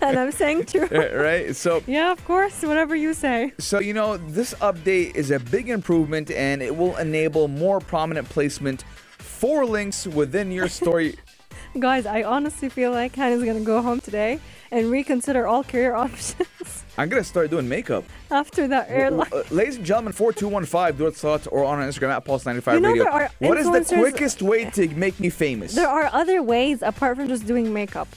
and 0.00 0.18
I'm 0.18 0.32
saying 0.32 0.64
true. 0.64 0.88
Eh, 0.90 1.14
right? 1.14 1.54
So, 1.54 1.82
Yeah, 1.86 2.10
of 2.10 2.24
course. 2.24 2.62
Whatever 2.62 2.96
you 2.96 3.12
say. 3.12 3.52
So, 3.58 3.80
you 3.80 3.92
know, 3.92 4.16
this 4.16 4.54
update 4.54 5.14
is 5.14 5.30
a 5.30 5.38
big 5.38 5.68
improvement 5.68 6.30
and 6.30 6.62
it 6.62 6.74
will 6.74 6.96
enable 6.96 7.48
more 7.48 7.80
prominent 7.80 8.30
placement 8.30 8.84
for 9.18 9.66
links 9.66 10.06
within 10.06 10.50
your 10.50 10.68
story. 10.68 11.16
Guys, 11.78 12.04
I 12.04 12.22
honestly 12.22 12.68
feel 12.68 12.90
like 12.90 13.14
Hannah's 13.16 13.42
gonna 13.44 13.60
go 13.60 13.80
home 13.80 13.98
today 14.00 14.40
and 14.70 14.90
reconsider 14.90 15.46
all 15.46 15.64
career 15.64 15.94
options 16.04 16.84
I'm 16.98 17.08
to 17.08 17.24
start 17.24 17.50
doing 17.50 17.66
makeup. 17.68 18.04
after 18.30 18.68
that 18.68 18.90
airline. 18.90 19.28
Uh, 19.32 19.42
ladies 19.50 19.76
and 19.76 19.86
gentlemen, 19.86 20.12
4215, 20.12 20.98
do 20.98 21.06
it 21.06 21.16
thoughts 21.16 21.46
or 21.46 21.64
on 21.64 21.78
Instagram 21.78 22.10
at 22.14 22.24
Pulse95 22.26 22.74
You 22.74 22.80
know 22.80 22.88
Radio. 22.90 23.04
there 23.04 23.12
are 23.12 23.30
What 23.38 23.56
is 23.56 23.70
the 23.70 23.96
quickest 23.96 24.42
way 24.42 24.66
to 24.70 24.88
make 24.88 25.18
me 25.18 25.30
famous? 25.30 25.74
There 25.74 25.88
are 25.88 26.10
other 26.12 26.42
ways 26.42 26.82
apart 26.82 27.16
from 27.16 27.28
just 27.28 27.46
doing 27.46 27.72
makeup. 27.72 28.08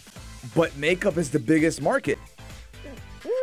but 0.54 0.76
makeup 0.76 1.16
is 1.18 1.32
the 1.32 1.40
biggest 1.40 1.82
market. 1.82 2.20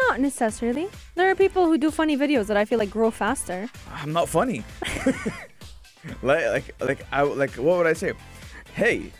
Not 0.08 0.20
necessarily. 0.20 0.88
There 1.14 1.30
are 1.30 1.34
people 1.34 1.66
who 1.66 1.78
do 1.78 1.90
funny 1.90 2.16
videos 2.18 2.46
that 2.48 2.56
I 2.58 2.64
feel 2.66 2.78
like 2.78 2.90
grow 2.90 3.10
faster. 3.10 3.68
I'm 3.94 4.12
not 4.12 4.28
funny. 4.28 4.62
like, 6.22 6.44
like, 6.46 6.74
like, 6.80 7.06
I, 7.10 7.22
like, 7.22 7.52
what 7.52 7.78
would 7.78 7.86
I 7.86 7.94
say? 7.94 8.12
Hey, 8.74 9.10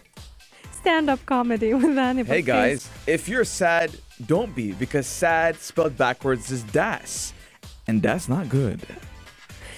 Stand-up 0.83 1.25
comedy 1.27 1.73
with 1.75 1.97
Hannibal. 1.97 2.33
hey 2.33 2.43
guys, 2.43 2.91
if 3.07 3.29
you're 3.29 3.45
sad, 3.45 3.97
don't 4.27 4.53
be 4.53 4.73
because 4.73 5.07
sad 5.07 5.57
spelled 5.57 5.97
backwards 5.97 6.51
is 6.51 6.65
das, 6.65 7.33
and 7.87 8.03
that's 8.03 8.29
not 8.29 8.49
good, 8.49 8.81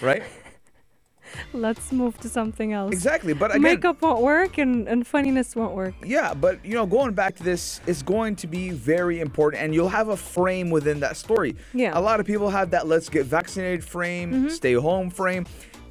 right? 0.01 0.23
Let's 1.53 1.93
move 1.93 2.17
to 2.21 2.29
something 2.29 2.73
else. 2.73 2.93
Exactly, 2.93 3.35
but 3.35 3.51
again, 3.51 3.63
Makeup 3.63 4.01
won't 4.01 4.23
work 4.23 4.57
and, 4.57 4.89
and 4.89 5.07
funniness 5.07 5.55
won't 5.55 5.75
work. 5.75 5.95
Yeah, 6.03 6.33
but 6.33 6.65
you 6.65 6.75
know, 6.75 6.87
going 6.87 7.13
back 7.13 7.37
to 7.37 7.43
this 7.43 7.83
is 7.87 8.03
going 8.03 8.37
to 8.37 8.47
be 8.47 8.71
very 8.71 9.21
important, 9.21 9.63
and 9.63 9.75
you'll 9.75 9.91
have 9.91 10.09
a 10.09 10.17
frame 10.17 10.71
within 10.71 11.01
that 11.01 11.19
story. 11.19 11.55
Yeah. 11.75 11.89
Mm-hmm. 11.89 11.99
A 11.99 12.01
lot 12.01 12.19
of 12.19 12.25
people 12.25 12.49
have 12.49 12.71
that 12.71 12.87
let's 12.87 13.11
get 13.11 13.27
vaccinated 13.27 13.85
frame, 13.85 14.49
stay 14.49 14.73
home 14.73 15.11
frame, 15.11 15.45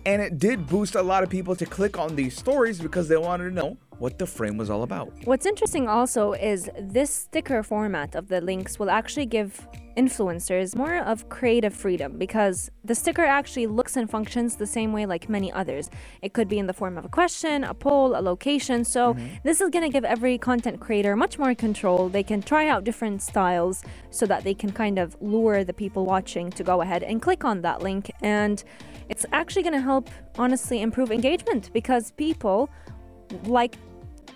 and 0.06 0.22
it 0.22 0.38
did 0.38 0.68
boost 0.68 0.96
a 0.96 1.02
lot 1.02 1.24
of 1.24 1.30
people 1.30 1.56
to 1.56 1.66
click 1.66 1.98
on 1.98 2.16
these 2.16 2.36
stories 2.36 2.80
because 2.80 3.08
they 3.08 3.18
wanted 3.18 3.46
to 3.46 3.52
know 3.52 3.78
what 4.00 4.20
the 4.20 4.28
frame 4.28 4.58
was 4.58 4.70
all 4.70 4.84
about. 4.84 5.14
What's 5.26 5.46
interesting 5.46 5.88
also 5.88 6.34
is 6.34 6.70
this 6.80 7.10
sticker 7.10 7.64
format 7.64 8.16
of 8.16 8.28
the 8.28 8.42
links 8.42 8.80
will 8.80 8.90
actually 8.90 9.28
give 9.28 9.66
influencers 9.96 10.76
more 10.76 10.98
of 10.98 11.30
creative 11.30 11.74
freedom 11.74 12.18
because 12.18 12.72
the 12.84 12.96
sticker 12.96 13.24
actually 13.24 13.68
looks 13.68 13.96
and 13.96 14.10
functions 14.10 14.56
the 14.56 14.66
same 14.66 14.92
way 14.92 15.06
like 15.06 15.30
many 15.30 15.52
others. 15.52 15.90
It 16.22 16.34
could 16.34 16.50
be 16.50 16.58
in 16.58 16.68
the 16.68 16.74
form 16.74 16.98
of 16.98 17.06
a 17.06 17.10
question, 17.10 17.64
a 17.64 17.74
poll, 17.74 18.20
a 18.20 18.22
location. 18.22 18.84
So 18.84 19.14
mm-hmm. 19.14 19.36
this 19.44 19.62
is 19.62 19.70
going 19.70 19.84
to 19.84 19.90
give 19.90 20.04
every 20.04 20.38
content 20.38 20.80
creator 20.80 21.16
much 21.16 21.38
more 21.38 21.54
control. 21.54 22.10
They 22.10 22.24
can 22.24 22.42
try 22.42 22.68
out 22.68 22.84
different 22.84 23.22
styles 23.22 23.84
so 24.10 24.26
that 24.26 24.44
they 24.44 24.56
can 24.56 24.72
kind 24.72 24.98
of 24.98 25.16
lure 25.22 25.64
the 25.64 25.74
people 25.74 26.06
watching 26.06 26.50
to 26.52 26.64
go 26.64 26.82
ahead 26.82 27.04
and 27.04 27.22
click 27.22 27.46
on 27.46 27.62
that 27.62 27.82
link 27.82 28.12
and 28.22 28.64
it's 29.14 29.28
actually 29.32 29.62
going 29.62 29.80
to 29.82 29.88
help 29.94 30.10
honestly 30.40 30.82
improve 30.82 31.12
engagement 31.12 31.70
because 31.72 32.10
people 32.26 32.68
like 33.44 33.76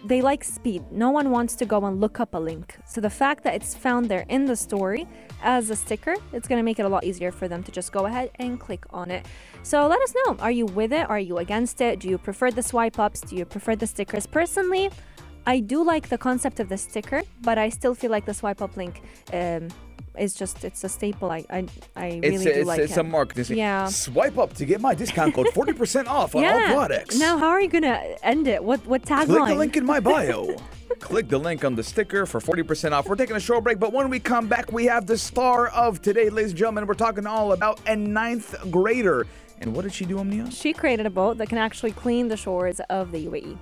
they 0.05 0.22
like 0.22 0.43
speed. 0.43 0.84
No 0.91 1.10
one 1.10 1.31
wants 1.31 1.55
to 1.55 1.65
go 1.65 1.84
and 1.86 2.00
look 2.00 2.19
up 2.19 2.36
a 2.36 2.38
link. 2.38 2.77
So 2.86 3.01
the 3.01 3.10
fact 3.10 3.43
that 3.46 3.55
it's 3.55 3.74
found 3.74 4.07
there 4.07 4.24
in 4.29 4.46
the 4.46 4.55
story 4.55 5.07
as 5.41 5.72
a 5.72 5.75
sticker, 5.75 6.13
it's 6.31 6.48
going 6.48 6.60
to 6.60 6.63
make 6.63 6.77
it 6.77 6.86
a 6.86 6.89
lot 6.89 7.03
easier 7.03 7.31
for 7.31 7.48
them 7.48 7.63
to 7.63 7.72
just 7.72 7.91
go 7.91 8.05
ahead 8.05 8.29
and 8.36 8.60
click 8.60 8.86
on 8.91 9.10
it. 9.10 9.25
So 9.63 9.88
let 9.88 10.00
us 10.00 10.13
know. 10.19 10.36
Are 10.39 10.51
you 10.51 10.67
with 10.67 10.93
it? 10.93 11.10
Are 11.10 11.19
you 11.19 11.39
against 11.39 11.81
it? 11.81 12.00
Do 12.00 12.07
you 12.07 12.19
prefer 12.19 12.51
the 12.51 12.62
swipe 12.62 13.00
ups? 13.00 13.22
Do 13.22 13.36
you 13.36 13.46
prefer 13.46 13.75
the 13.75 13.88
stickers? 13.88 14.27
Personally, 14.27 14.91
I 15.48 15.62
do 15.62 15.82
like 15.82 16.10
the 16.10 16.18
concept 16.18 16.60
of 16.60 16.68
the 16.68 16.77
sticker, 16.77 17.24
but 17.42 17.58
I 17.58 17.70
still 17.70 17.96
feel 17.96 18.12
like 18.12 18.25
the 18.25 18.34
swipe 18.34 18.62
up 18.62 18.75
link 18.75 19.01
um, 19.32 19.70
is 20.20 20.36
just 20.36 20.66
it's 20.66 20.84
a 20.84 20.89
staple. 20.89 21.32
I 21.32 21.46
I, 21.50 21.66
I 21.96 22.08
really 22.22 22.36
It's 22.36 22.44
do 22.44 22.50
it's, 22.50 22.68
like 22.68 22.80
it's 22.82 22.98
it. 22.98 23.00
a 23.00 23.04
marketing. 23.04 23.58
Yeah. 23.58 23.88
Swipe 23.88 24.38
up 24.38 24.54
to 24.56 24.66
get 24.66 24.82
my 24.82 24.94
discount 24.94 25.34
code, 25.34 25.48
forty 25.54 25.72
percent 25.72 26.10
off 26.10 26.36
on 26.36 26.44
all 26.44 26.74
products. 26.74 27.18
Now, 27.18 27.38
how 27.38 27.48
are 27.48 27.62
you 27.62 27.70
gonna 27.70 27.98
end 28.24 28.48
it? 28.48 28.62
What 28.62 28.86
what 28.86 29.04
tagline? 29.04 29.25
Click 29.27 29.48
the 29.48 29.56
link 29.56 29.77
in 29.77 29.86
my 29.86 30.01
bio. 30.01 30.58
Click 31.00 31.30
the 31.30 31.38
link 31.38 31.63
on 31.63 31.75
the 31.75 31.84
sticker 31.84 32.25
for 32.25 32.39
40% 32.39 32.92
off. 32.92 33.08
We're 33.08 33.16
taking 33.18 33.36
a 33.36 33.39
short 33.42 33.63
break, 33.63 33.77
but 33.77 33.94
when 33.94 34.10
we 34.10 34.20
come 34.20 34.48
back, 34.48 34.72
we 34.72 34.86
have 34.86 35.06
the 35.06 35.18
star 35.18 35.68
of 35.68 36.01
today, 36.01 36.30
ladies 36.30 36.51
and 36.51 36.58
gentlemen. 36.58 36.88
We're 36.88 36.96
talking 36.96 37.27
all 37.27 37.51
about 37.51 37.80
a 37.88 37.96
ninth 37.96 38.56
grader. 38.72 39.27
And 39.60 39.75
what 39.75 39.84
did 39.84 39.94
she 39.94 40.06
do, 40.06 40.18
Omnia? 40.18 40.50
She 40.50 40.74
created 40.74 41.06
a 41.06 41.10
boat 41.12 41.38
that 41.38 41.50
can 41.50 41.58
actually 41.60 41.92
clean 41.92 42.30
the 42.30 42.38
shores 42.38 42.80
of 42.89 43.12
the. 43.12 43.27
UAE. 43.27 43.58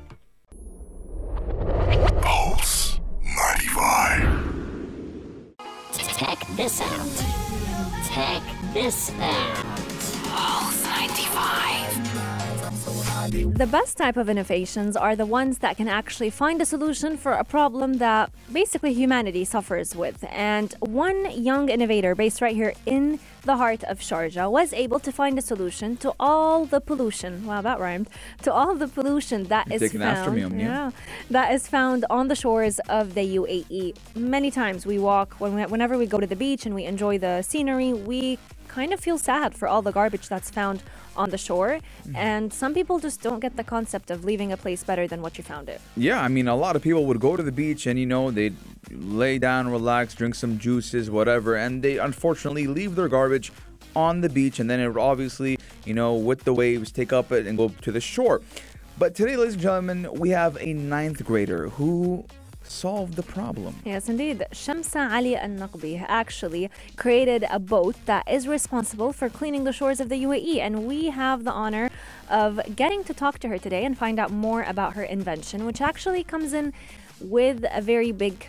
This 6.55 6.81
out. 6.81 7.25
Check 8.07 8.41
this 8.73 9.11
out. 9.19 9.65
The 13.43 13.67
best 13.67 13.97
type 13.97 14.15
of 14.15 14.29
innovations 14.29 14.95
are 14.95 15.13
the 15.13 15.25
ones 15.25 15.57
that 15.57 15.75
can 15.75 15.89
actually 15.89 16.29
find 16.29 16.61
a 16.61 16.65
solution 16.65 17.17
for 17.17 17.33
a 17.33 17.43
problem 17.43 17.95
that 17.95 18.31
basically 18.51 18.93
humanity 18.93 19.43
suffers 19.43 19.93
with. 19.93 20.23
And 20.29 20.73
one 20.79 21.29
young 21.31 21.67
innovator 21.67 22.15
based 22.15 22.41
right 22.41 22.55
here 22.55 22.73
in 22.85 23.19
the 23.43 23.57
heart 23.57 23.83
of 23.83 23.99
Sharjah 23.99 24.49
was 24.49 24.71
able 24.71 24.99
to 24.99 25.11
find 25.11 25.37
a 25.37 25.41
solution 25.41 25.97
to 25.97 26.13
all 26.17 26.65
the 26.65 26.79
pollution. 26.79 27.45
Wow, 27.45 27.61
that 27.61 27.79
rhymed. 27.79 28.09
To 28.43 28.53
all 28.53 28.73
the 28.73 28.87
pollution 28.87 29.43
that 29.45 29.69
is 29.69 29.91
found. 29.91 30.35
me, 30.35 30.43
Omnia. 30.43 30.65
yeah, 30.65 30.91
that 31.29 31.53
is 31.53 31.67
found 31.67 32.05
on 32.09 32.29
the 32.29 32.35
shores 32.35 32.79
of 32.87 33.15
the 33.15 33.35
UAE. 33.35 33.97
Many 34.15 34.49
times 34.49 34.85
we 34.85 34.97
walk 34.97 35.35
when 35.39 35.55
we, 35.55 35.65
whenever 35.65 35.97
we 35.97 36.05
go 36.05 36.21
to 36.21 36.27
the 36.27 36.37
beach 36.37 36.65
and 36.65 36.73
we 36.73 36.85
enjoy 36.85 37.17
the 37.17 37.41
scenery, 37.41 37.91
we 37.91 38.39
kind 38.69 38.93
of 38.93 38.99
feel 38.99 39.17
sad 39.17 39.55
for 39.55 39.67
all 39.67 39.81
the 39.81 39.91
garbage 39.91 40.29
that's 40.29 40.49
found 40.49 40.81
on 41.15 41.29
the 41.29 41.37
shore. 41.37 41.79
Mm-hmm. 41.79 42.15
And 42.15 42.53
some 42.53 42.73
people 42.73 42.99
just 42.99 43.21
don't 43.21 43.39
get 43.39 43.55
the 43.55 43.63
concept 43.63 44.11
of 44.11 44.23
leaving 44.25 44.51
a 44.51 44.57
place 44.57 44.83
better 44.83 45.07
than 45.07 45.21
what 45.21 45.37
you 45.37 45.43
found 45.43 45.69
it. 45.69 45.81
Yeah, 45.97 46.21
I 46.21 46.27
mean, 46.27 46.47
a 46.47 46.55
lot 46.55 46.75
of 46.75 46.81
people 46.81 47.05
would 47.05 47.19
go 47.19 47.35
to 47.35 47.43
the 47.43 47.51
beach 47.51 47.87
and, 47.87 47.99
you 47.99 48.05
know, 48.05 48.31
they'd 48.31 48.55
lay 48.91 49.37
down, 49.39 49.69
relax, 49.69 50.13
drink 50.13 50.35
some 50.35 50.57
juices, 50.59 51.09
whatever, 51.09 51.55
and 51.55 51.81
they 51.81 51.97
unfortunately 51.97 52.67
leave 52.67 52.95
their 52.95 53.07
garbage 53.07 53.51
on 53.95 54.21
the 54.21 54.29
beach 54.29 54.59
and 54.59 54.69
then 54.69 54.79
it 54.79 54.87
would 54.87 54.97
obviously, 54.97 55.57
you 55.85 55.93
know, 55.93 56.15
with 56.15 56.43
the 56.43 56.53
waves, 56.53 56.91
take 56.91 57.13
up 57.13 57.31
it 57.31 57.47
and 57.47 57.57
go 57.57 57.69
to 57.81 57.91
the 57.91 58.01
shore. 58.01 58.41
But 58.97 59.13
today, 59.13 59.35
ladies 59.35 59.55
and 59.55 59.63
gentlemen, 59.63 60.07
we 60.13 60.29
have 60.29 60.57
a 60.59 60.73
ninth 60.73 61.25
grader 61.25 61.69
who 61.69 62.25
solved 62.67 63.13
the 63.13 63.23
problem. 63.23 63.75
Yes, 63.85 64.09
indeed. 64.09 64.45
Shamsa 64.51 65.11
Ali 65.11 65.35
Al 65.35 65.49
Naqbi 65.49 66.03
actually 66.07 66.69
created 66.95 67.45
a 67.49 67.59
boat 67.59 67.95
that 68.05 68.27
is 68.29 68.47
responsible 68.47 69.13
for 69.13 69.29
cleaning 69.29 69.63
the 69.63 69.73
shores 69.73 69.99
of 69.99 70.09
the 70.09 70.23
UAE. 70.23 70.59
And 70.59 70.85
we 70.85 71.09
have 71.09 71.43
the 71.43 71.51
honor 71.51 71.89
of 72.29 72.59
getting 72.75 73.03
to 73.05 73.13
talk 73.13 73.39
to 73.39 73.47
her 73.49 73.57
today 73.57 73.85
and 73.85 73.97
find 73.97 74.19
out 74.19 74.31
more 74.31 74.63
about 74.63 74.93
her 74.93 75.03
invention, 75.03 75.65
which 75.65 75.81
actually 75.81 76.23
comes 76.23 76.53
in 76.53 76.73
with 77.19 77.65
a 77.71 77.81
very 77.81 78.11
big 78.11 78.47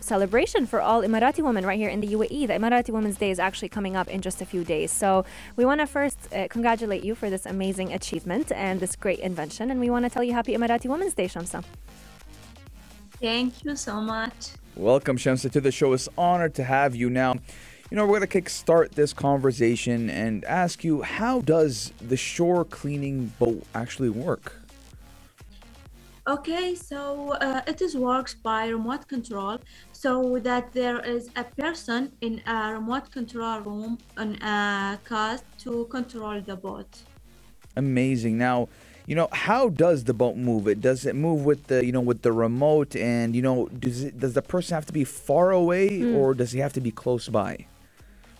celebration 0.00 0.66
for 0.66 0.80
all 0.80 1.02
Emirati 1.02 1.42
women 1.42 1.64
right 1.64 1.78
here 1.78 1.88
in 1.88 2.00
the 2.00 2.08
UAE. 2.08 2.48
The 2.48 2.54
Emirati 2.54 2.90
Women's 2.90 3.16
Day 3.16 3.30
is 3.30 3.38
actually 3.38 3.68
coming 3.68 3.96
up 3.96 4.08
in 4.08 4.20
just 4.20 4.42
a 4.42 4.46
few 4.46 4.64
days. 4.64 4.90
So 4.90 5.24
we 5.56 5.64
want 5.64 5.80
to 5.80 5.86
first 5.86 6.18
uh, 6.32 6.48
congratulate 6.48 7.04
you 7.04 7.14
for 7.14 7.30
this 7.30 7.46
amazing 7.46 7.92
achievement 7.92 8.50
and 8.52 8.80
this 8.80 8.96
great 8.96 9.20
invention. 9.20 9.70
And 9.70 9.78
we 9.78 9.90
want 9.90 10.04
to 10.04 10.10
tell 10.10 10.24
you 10.24 10.32
happy 10.32 10.54
Emirati 10.56 10.86
Women's 10.86 11.14
Day, 11.14 11.26
Shamsa. 11.26 11.64
Thank 13.22 13.64
you 13.64 13.76
so 13.76 14.00
much. 14.00 14.34
Welcome, 14.74 15.16
Shamsa, 15.16 15.48
to 15.52 15.60
the 15.60 15.70
show. 15.70 15.92
It's 15.92 16.08
honored 16.18 16.54
to 16.56 16.64
have 16.64 16.96
you 16.96 17.08
now. 17.08 17.34
You 17.88 17.96
know, 17.96 18.04
we're 18.04 18.18
going 18.18 18.28
to 18.28 18.40
kickstart 18.42 18.90
this 18.90 19.12
conversation 19.12 20.10
and 20.10 20.44
ask 20.46 20.82
you 20.82 21.02
how 21.02 21.40
does 21.42 21.92
the 22.00 22.16
shore 22.16 22.64
cleaning 22.64 23.32
boat 23.38 23.62
actually 23.76 24.10
work? 24.10 24.60
Okay, 26.26 26.74
so 26.74 27.34
uh, 27.40 27.60
it 27.64 27.80
is 27.80 27.96
works 27.96 28.34
by 28.34 28.66
remote 28.66 29.06
control, 29.06 29.58
so 29.92 30.40
that 30.40 30.72
there 30.72 30.98
is 30.98 31.30
a 31.36 31.44
person 31.44 32.10
in 32.22 32.42
a 32.46 32.72
remote 32.72 33.12
control 33.12 33.60
room 33.60 33.98
on 34.16 34.34
a 34.42 34.98
cast 35.08 35.44
to 35.58 35.84
control 35.84 36.40
the 36.40 36.56
boat. 36.56 36.88
Amazing. 37.76 38.36
Now, 38.38 38.68
you 39.06 39.14
know, 39.14 39.28
how 39.32 39.68
does 39.68 40.04
the 40.04 40.14
boat 40.14 40.36
move? 40.36 40.68
It 40.68 40.80
does 40.80 41.06
it 41.06 41.14
move 41.16 41.44
with 41.44 41.66
the, 41.66 41.84
you 41.84 41.92
know, 41.92 42.00
with 42.00 42.22
the 42.22 42.32
remote 42.32 42.94
and, 42.96 43.34
you 43.34 43.42
know, 43.42 43.68
does 43.68 44.04
it 44.04 44.18
does 44.18 44.34
the 44.34 44.42
person 44.42 44.74
have 44.74 44.86
to 44.86 44.92
be 44.92 45.04
far 45.04 45.50
away 45.50 46.02
or 46.14 46.34
does 46.34 46.52
he 46.52 46.60
have 46.60 46.72
to 46.74 46.80
be 46.80 46.90
close 46.90 47.28
by? 47.28 47.66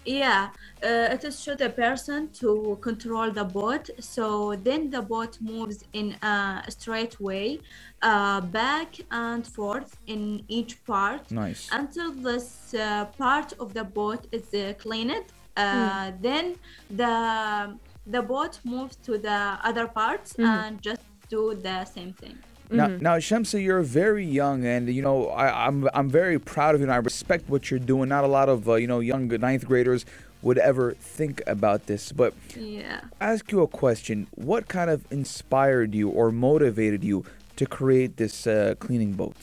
Yeah, 0.04 0.49
uh, 0.83 1.14
it 1.14 1.23
is 1.23 1.40
show 1.40 1.54
the 1.54 1.71
person 1.71 2.28
to 2.40 2.76
control 2.81 3.31
the 3.31 3.45
boat. 3.45 3.88
So 4.00 4.57
then 4.57 4.90
the 4.90 5.00
boat 5.00 5.38
moves 5.40 5.85
in 5.92 6.16
a 6.23 6.64
straight 6.69 7.21
way, 7.21 7.61
uh, 8.02 8.40
back 8.40 8.97
and 9.12 9.47
forth 9.47 9.97
in 10.09 10.42
each 10.49 10.85
part 10.85 11.31
Nice. 11.31 11.69
until 11.71 12.11
this 12.11 12.75
uh, 12.75 13.04
part 13.16 13.52
of 13.61 13.75
the 13.75 13.85
boat 13.85 14.26
is 14.33 14.52
uh, 14.54 14.75
cleaned. 14.78 15.25
Uh, 15.57 16.11
Then 16.21 16.57
the 16.90 17.78
the 18.07 18.23
boat 18.23 18.59
moves 18.65 18.97
to 18.97 19.19
the 19.19 19.59
other 19.63 19.87
parts 19.87 20.35
and 20.39 20.81
just 20.83 21.03
do 21.29 21.55
the 21.55 21.85
same 21.85 22.13
thing. 22.13 22.39
Now, 22.71 22.89
now, 23.01 23.17
Shamsa, 23.19 23.63
you're 23.63 23.83
very 23.83 24.25
young, 24.25 24.65
and 24.65 24.89
you 24.89 25.03
know 25.03 25.29
I, 25.29 25.67
I'm 25.67 25.89
I'm 25.93 26.09
very 26.09 26.39
proud 26.39 26.75
of 26.75 26.81
you, 26.81 26.87
and 26.87 26.93
I 26.93 26.97
respect 26.97 27.49
what 27.49 27.71
you're 27.71 27.79
doing. 27.79 28.09
Not 28.09 28.25
a 28.25 28.29
lot 28.29 28.49
of 28.49 28.67
uh, 28.69 28.75
you 28.75 28.87
know 28.87 29.01
young 29.01 29.29
ninth 29.29 29.67
graders 29.67 30.07
would 30.41 30.59
ever 30.59 30.93
think 30.93 31.43
about 31.47 31.87
this, 31.87 32.13
but 32.13 32.33
Yeah. 32.57 33.01
ask 33.21 33.53
you 33.53 33.61
a 33.61 33.67
question: 33.69 34.27
What 34.35 34.69
kind 34.69 34.89
of 34.89 35.05
inspired 35.13 35.95
you 35.95 36.09
or 36.09 36.33
motivated 36.33 37.05
you 37.05 37.25
to 37.57 37.67
create 37.67 38.17
this 38.17 38.47
uh, 38.47 38.75
cleaning 38.79 39.13
boat? 39.13 39.37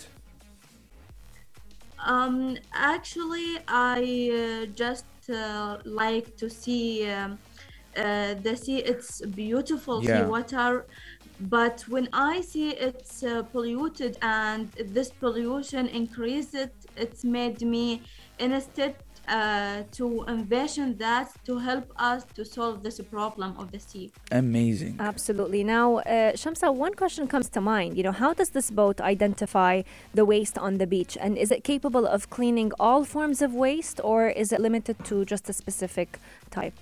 Um, 2.04 2.58
actually, 2.74 3.60
I 3.68 4.32
uh, 4.34 4.66
just 4.74 5.06
uh, 5.30 5.78
like 5.86 6.36
to 6.38 6.50
see 6.50 7.08
um, 7.10 7.38
uh, 7.96 8.36
the 8.41 8.55
sea. 8.55 8.77
It's 8.77 9.22
beautiful 9.25 10.01
Yeah. 10.03 10.24
sea 10.24 10.25
water, 10.29 10.86
but 11.39 11.86
when 11.88 12.08
I 12.13 12.41
see 12.41 12.69
it's 12.72 13.24
uh, 13.24 13.43
polluted 13.43 14.17
and 14.22 14.67
this 14.93 15.10
pollution 15.12 15.88
increases, 15.88 16.69
it's 16.98 17.24
made 17.24 17.62
me 17.62 18.01
instead 18.39 18.96
uh, 19.27 19.84
to 19.91 20.25
envision 20.27 20.98
that 20.98 21.29
to 21.46 21.58
help 21.60 21.86
us 21.98 22.25
to 22.36 22.43
solve 22.43 22.84
this 22.84 23.00
problem 23.12 23.55
of 23.58 23.72
the 23.72 23.79
sea. 23.79 24.12
Amazing. 24.31 24.98
Absolutely. 25.00 25.63
Now, 25.63 25.98
uh, 25.98 26.34
Shamsa, 26.34 26.74
one 26.74 26.93
question 26.96 27.27
comes 27.27 27.48
to 27.50 27.62
mind. 27.62 27.96
You 27.96 28.03
know, 28.03 28.12
how 28.12 28.34
does 28.34 28.50
this 28.50 28.72
boat 28.72 29.00
identify 29.00 29.84
the 30.13 30.25
waste 30.25 30.58
on 30.58 30.77
the 30.77 30.88
beach? 30.88 31.17
And 31.22 31.38
is 31.38 31.51
it 31.51 31.63
capable 31.63 32.05
of 32.08 32.29
cleaning 32.29 32.72
all 32.79 33.05
forms 33.05 33.41
of 33.41 33.53
waste 33.53 34.01
or 34.03 34.27
is 34.29 34.51
it 34.51 34.60
limited 34.60 34.98
to 35.05 35.25
just 35.25 35.48
a 35.50 35.53
specific 35.53 36.19
type? 36.50 36.74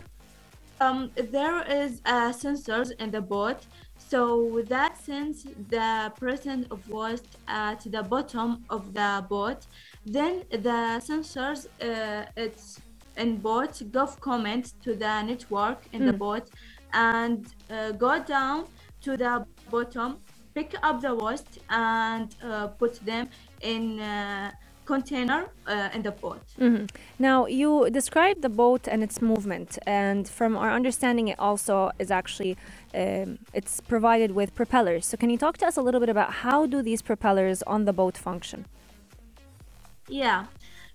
Um, 0.79 1.09
there 1.15 1.63
is 1.63 2.01
uh, 2.05 2.31
sensors 2.31 2.91
in 2.99 3.09
the 3.09 3.21
boat, 3.21 3.65
so 3.97 4.61
that 4.67 4.95
sense 4.97 5.43
the 5.69 6.13
presence 6.19 6.67
of 6.69 6.87
waste 6.89 7.37
at 7.47 7.81
the 7.91 8.03
bottom 8.03 8.63
of 8.69 8.93
the 8.93 9.25
boat, 9.27 9.65
then 10.05 10.43
the 10.51 11.01
sensors 11.01 11.65
uh, 11.81 12.25
it's 12.35 12.79
in 13.17 13.37
boat 13.37 13.81
give 13.91 14.19
comment 14.21 14.73
to 14.83 14.93
the 14.93 15.21
network 15.23 15.79
in 15.93 16.05
the 16.05 16.13
boat 16.13 16.49
and 16.93 17.47
uh, 17.71 17.91
go 17.93 18.23
down 18.23 18.65
to 19.01 19.17
the 19.17 19.45
bottom, 19.71 20.17
pick 20.53 20.75
up 20.83 21.01
the 21.01 21.13
waste 21.15 21.59
and 21.69 22.35
uh, 22.43 22.67
put 22.67 23.03
them 23.05 23.27
in 23.61 23.99
uh, 23.99 24.51
container 24.93 25.39
uh, 25.67 25.89
in 25.95 26.01
the 26.01 26.11
boat. 26.11 26.41
Now, 27.19 27.45
you 27.61 27.89
described 27.89 28.41
the 28.41 28.53
boat 28.63 28.87
and 28.87 29.03
its 29.03 29.21
movement, 29.21 29.77
and 29.85 30.27
from 30.27 30.51
our 30.61 30.71
understanding, 30.79 31.27
it 31.27 31.39
also 31.39 31.91
is 31.99 32.09
actually 32.09 32.53
um, 32.95 33.39
it's 33.53 33.75
provided 33.93 34.31
with 34.39 34.49
propellers. 34.55 35.05
So, 35.05 35.17
can 35.17 35.29
you 35.29 35.37
talk 35.37 35.57
to 35.61 35.65
us 35.69 35.77
a 35.77 35.83
little 35.87 35.99
bit 35.99 36.09
about 36.09 36.29
how 36.45 36.59
do 36.73 36.81
these 36.81 37.01
propellers 37.01 37.59
on 37.73 37.85
the 37.85 37.93
boat 37.93 38.17
function? 38.17 38.65
Yeah, 40.09 40.45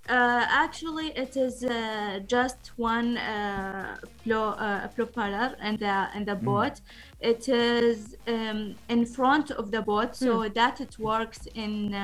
uh, 0.09 0.45
actually, 0.65 1.09
it 1.25 1.37
is 1.37 1.63
uh, 1.63 2.21
just 2.27 2.73
one 2.77 3.19
uh, 3.19 3.97
plo- 4.25 4.57
uh, 4.61 4.89
propeller 4.89 5.55
in 5.63 5.77
the 5.77 6.09
in 6.17 6.25
the 6.25 6.35
boat. 6.35 6.81
It 7.21 7.49
is 7.49 8.17
um, 8.27 8.75
in 8.89 9.07
front 9.07 9.53
of 9.53 9.71
the 9.71 9.81
boat, 9.81 10.17
so 10.17 10.49
that 10.49 10.81
it 10.81 10.99
works 10.99 11.47
in 11.55 11.95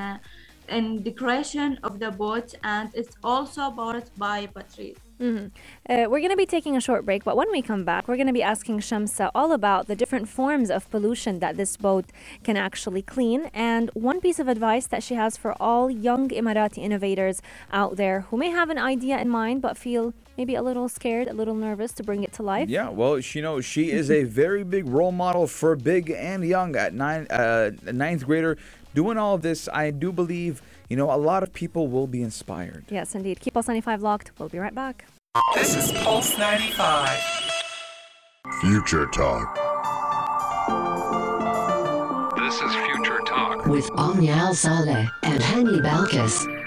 in 0.69 1.03
decoration 1.03 1.79
of 1.83 1.99
the 1.99 2.11
boat, 2.11 2.55
and 2.63 2.91
it's 2.95 3.17
also 3.23 3.71
powered 3.71 4.11
by 4.17 4.47
batteries. 4.47 4.97
Uh, 5.21 5.49
we're 5.89 6.21
going 6.21 6.31
to 6.31 6.37
be 6.37 6.47
taking 6.47 6.77
a 6.77 6.81
short 6.81 7.05
break, 7.05 7.25
but 7.25 7.37
when 7.37 7.51
we 7.51 7.61
come 7.61 7.85
back, 7.85 8.07
we're 8.07 8.17
going 8.17 8.29
to 8.29 8.33
be 8.33 8.43
asking 8.43 8.79
Shamsa 8.79 9.31
all 9.35 9.51
about 9.53 9.89
the 9.89 9.97
different 9.97 10.29
forms 10.29 10.71
of 10.71 10.89
pollution 10.91 11.41
that 11.41 11.57
this 11.57 11.77
boat 11.77 12.05
can 12.45 12.57
actually 12.57 13.03
clean, 13.03 13.51
and 13.53 13.91
one 13.95 14.21
piece 14.21 14.39
of 14.39 14.47
advice 14.47 14.87
that 14.87 15.03
she 15.03 15.15
has 15.15 15.37
for 15.37 15.61
all 15.61 15.91
young 15.91 16.29
Emirati 16.29 16.79
innovators 16.79 17.43
out 17.73 17.97
there 17.97 18.21
who 18.31 18.37
may 18.37 18.51
have 18.51 18.71
an 18.71 18.79
idea 18.79 19.19
in 19.19 19.29
mind 19.29 19.61
but 19.61 19.77
feel 19.77 20.15
maybe 20.37 20.55
a 20.55 20.63
little 20.63 20.89
scared, 20.89 21.27
a 21.27 21.33
little 21.33 21.57
nervous 21.57 21.91
to 21.93 22.05
bring 22.05 22.23
it 22.23 22.33
to 22.33 22.45
life. 22.45 22.69
Yeah, 22.69 22.89
well, 22.91 23.21
she, 23.21 23.41
you 23.41 23.43
know, 23.43 23.61
she 23.61 23.91
is 23.91 24.09
a 24.09 24.23
very 24.23 24.63
big 24.63 24.89
role 24.89 25.11
model 25.11 25.49
for 25.49 25.75
big 25.75 26.11
and 26.11 26.45
young 26.45 26.77
at 26.77 26.95
nine, 26.95 27.27
uh, 27.29 27.73
ninth 27.93 28.25
grader. 28.25 28.57
Doing 28.95 29.19
all 29.19 29.35
of 29.35 29.43
this, 29.43 29.69
I 29.73 29.91
do 29.91 30.13
believe, 30.13 30.63
you 30.89 30.97
know, 30.97 31.13
a 31.13 31.17
lot 31.17 31.43
of 31.43 31.53
people 31.53 31.89
will 31.89 32.07
be 32.07 32.23
inspired. 32.23 32.85
Yes, 32.89 33.15
indeed. 33.15 33.41
Keep 33.41 33.55
Pulse 33.55 33.69
95 33.69 34.03
locked. 34.03 34.33
We'll 34.39 34.49
be 34.49 34.59
right 34.59 34.75
back. 34.75 35.07
This 35.55 35.77
is 35.77 35.93
Pulse 36.03 36.37
95. 36.39 37.19
Future 38.61 39.07
Talk. 39.07 39.55
This 42.37 42.55
is 42.63 42.75
Future 42.87 43.21
Talk. 43.27 43.67
with 43.67 43.89
Omnia 43.93 44.33
Al 44.33 44.55
Saleh 44.55 45.09
and 45.23 45.43
Hani 45.43 45.81
Balkis. 45.83 46.58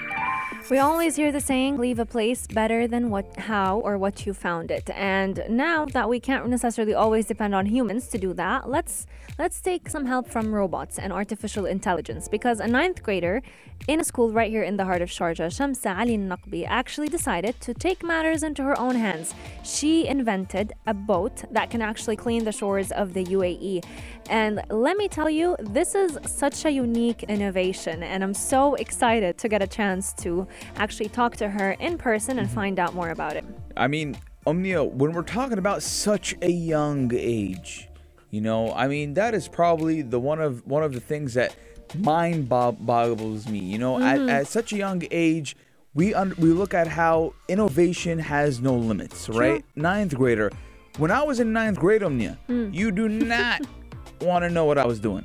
We 0.70 0.78
always 0.78 1.16
hear 1.16 1.32
the 1.32 1.40
saying, 1.40 1.78
leave 1.78 1.98
a 1.98 2.06
place 2.06 2.46
better 2.46 2.86
than 2.86 3.10
what, 3.10 3.36
how, 3.36 3.80
or 3.80 3.98
what 3.98 4.24
you 4.24 4.32
found 4.32 4.70
it. 4.70 4.88
And 4.90 5.44
now 5.48 5.84
that 5.86 6.08
we 6.08 6.20
can't 6.20 6.48
necessarily 6.48 6.94
always 6.94 7.26
depend 7.26 7.54
on 7.54 7.66
humans 7.66 8.08
to 8.08 8.18
do 8.18 8.32
that, 8.34 8.70
let's 8.70 9.06
let's 9.38 9.60
take 9.60 9.88
some 9.88 10.06
help 10.06 10.28
from 10.28 10.54
robots 10.54 10.98
and 10.98 11.12
artificial 11.12 11.66
intelligence. 11.66 12.28
Because 12.28 12.60
a 12.60 12.66
ninth 12.66 13.02
grader 13.02 13.42
in 13.88 13.98
a 13.98 14.04
school 14.04 14.30
right 14.30 14.50
here 14.50 14.62
in 14.62 14.76
the 14.76 14.84
heart 14.84 15.02
of 15.02 15.08
Sharjah, 15.08 15.48
Shamsa 15.48 15.98
Ali 15.98 16.16
Naqbi, 16.16 16.64
actually 16.66 17.08
decided 17.08 17.60
to 17.60 17.74
take 17.74 18.04
matters 18.04 18.42
into 18.42 18.62
her 18.62 18.78
own 18.78 18.94
hands. 18.94 19.34
She 19.64 20.06
invented 20.06 20.72
a 20.86 20.94
boat 20.94 21.44
that 21.50 21.70
can 21.70 21.82
actually 21.82 22.16
clean 22.16 22.44
the 22.44 22.52
shores 22.52 22.92
of 22.92 23.14
the 23.14 23.24
UAE. 23.24 23.84
And 24.30 24.62
let 24.70 24.96
me 24.96 25.08
tell 25.08 25.28
you, 25.28 25.56
this 25.58 25.94
is 25.94 26.18
such 26.26 26.64
a 26.64 26.70
unique 26.70 27.24
innovation, 27.24 28.02
and 28.04 28.22
I'm 28.22 28.34
so 28.34 28.74
excited 28.76 29.36
to 29.38 29.48
get 29.48 29.62
a 29.62 29.66
chance 29.66 30.12
to 30.22 30.46
actually 30.76 31.08
talk 31.08 31.36
to 31.36 31.48
her 31.48 31.72
in 31.72 31.98
person 31.98 32.38
and 32.38 32.46
mm-hmm. 32.46 32.54
find 32.54 32.78
out 32.78 32.94
more 32.94 33.10
about 33.10 33.36
it. 33.36 33.44
I 33.76 33.88
mean, 33.88 34.16
Omnia, 34.46 34.84
when 34.84 35.12
we're 35.12 35.22
talking 35.22 35.58
about 35.58 35.82
such 35.82 36.34
a 36.42 36.50
young 36.50 37.12
age, 37.14 37.88
you 38.30 38.40
know, 38.40 38.72
I 38.72 38.88
mean, 38.88 39.14
that 39.14 39.34
is 39.34 39.46
probably 39.46 40.02
the 40.02 40.18
one 40.18 40.40
of 40.40 40.66
one 40.66 40.82
of 40.82 40.92
the 40.94 41.00
things 41.00 41.34
that 41.34 41.54
mind 41.96 42.48
boggles 42.48 43.46
me. 43.46 43.58
You 43.58 43.78
know, 43.78 43.98
at, 43.98 44.18
mm-hmm. 44.18 44.28
at 44.30 44.46
such 44.46 44.72
a 44.72 44.76
young 44.76 45.02
age, 45.10 45.56
we 45.94 46.14
un- 46.14 46.34
we 46.38 46.48
look 46.48 46.74
at 46.74 46.88
how 46.88 47.34
innovation 47.48 48.18
has 48.18 48.60
no 48.60 48.74
limits, 48.74 49.28
right? 49.28 49.64
Ninth 49.76 50.14
grader. 50.14 50.50
When 50.98 51.10
I 51.10 51.22
was 51.22 51.40
in 51.40 51.52
ninth 51.52 51.78
grade, 51.78 52.02
Omnia, 52.02 52.38
mm. 52.48 52.74
you 52.74 52.90
do 52.90 53.08
not 53.08 53.62
want 54.20 54.44
to 54.44 54.50
know 54.50 54.64
what 54.64 54.78
I 54.78 54.86
was 54.86 55.00
doing. 55.00 55.24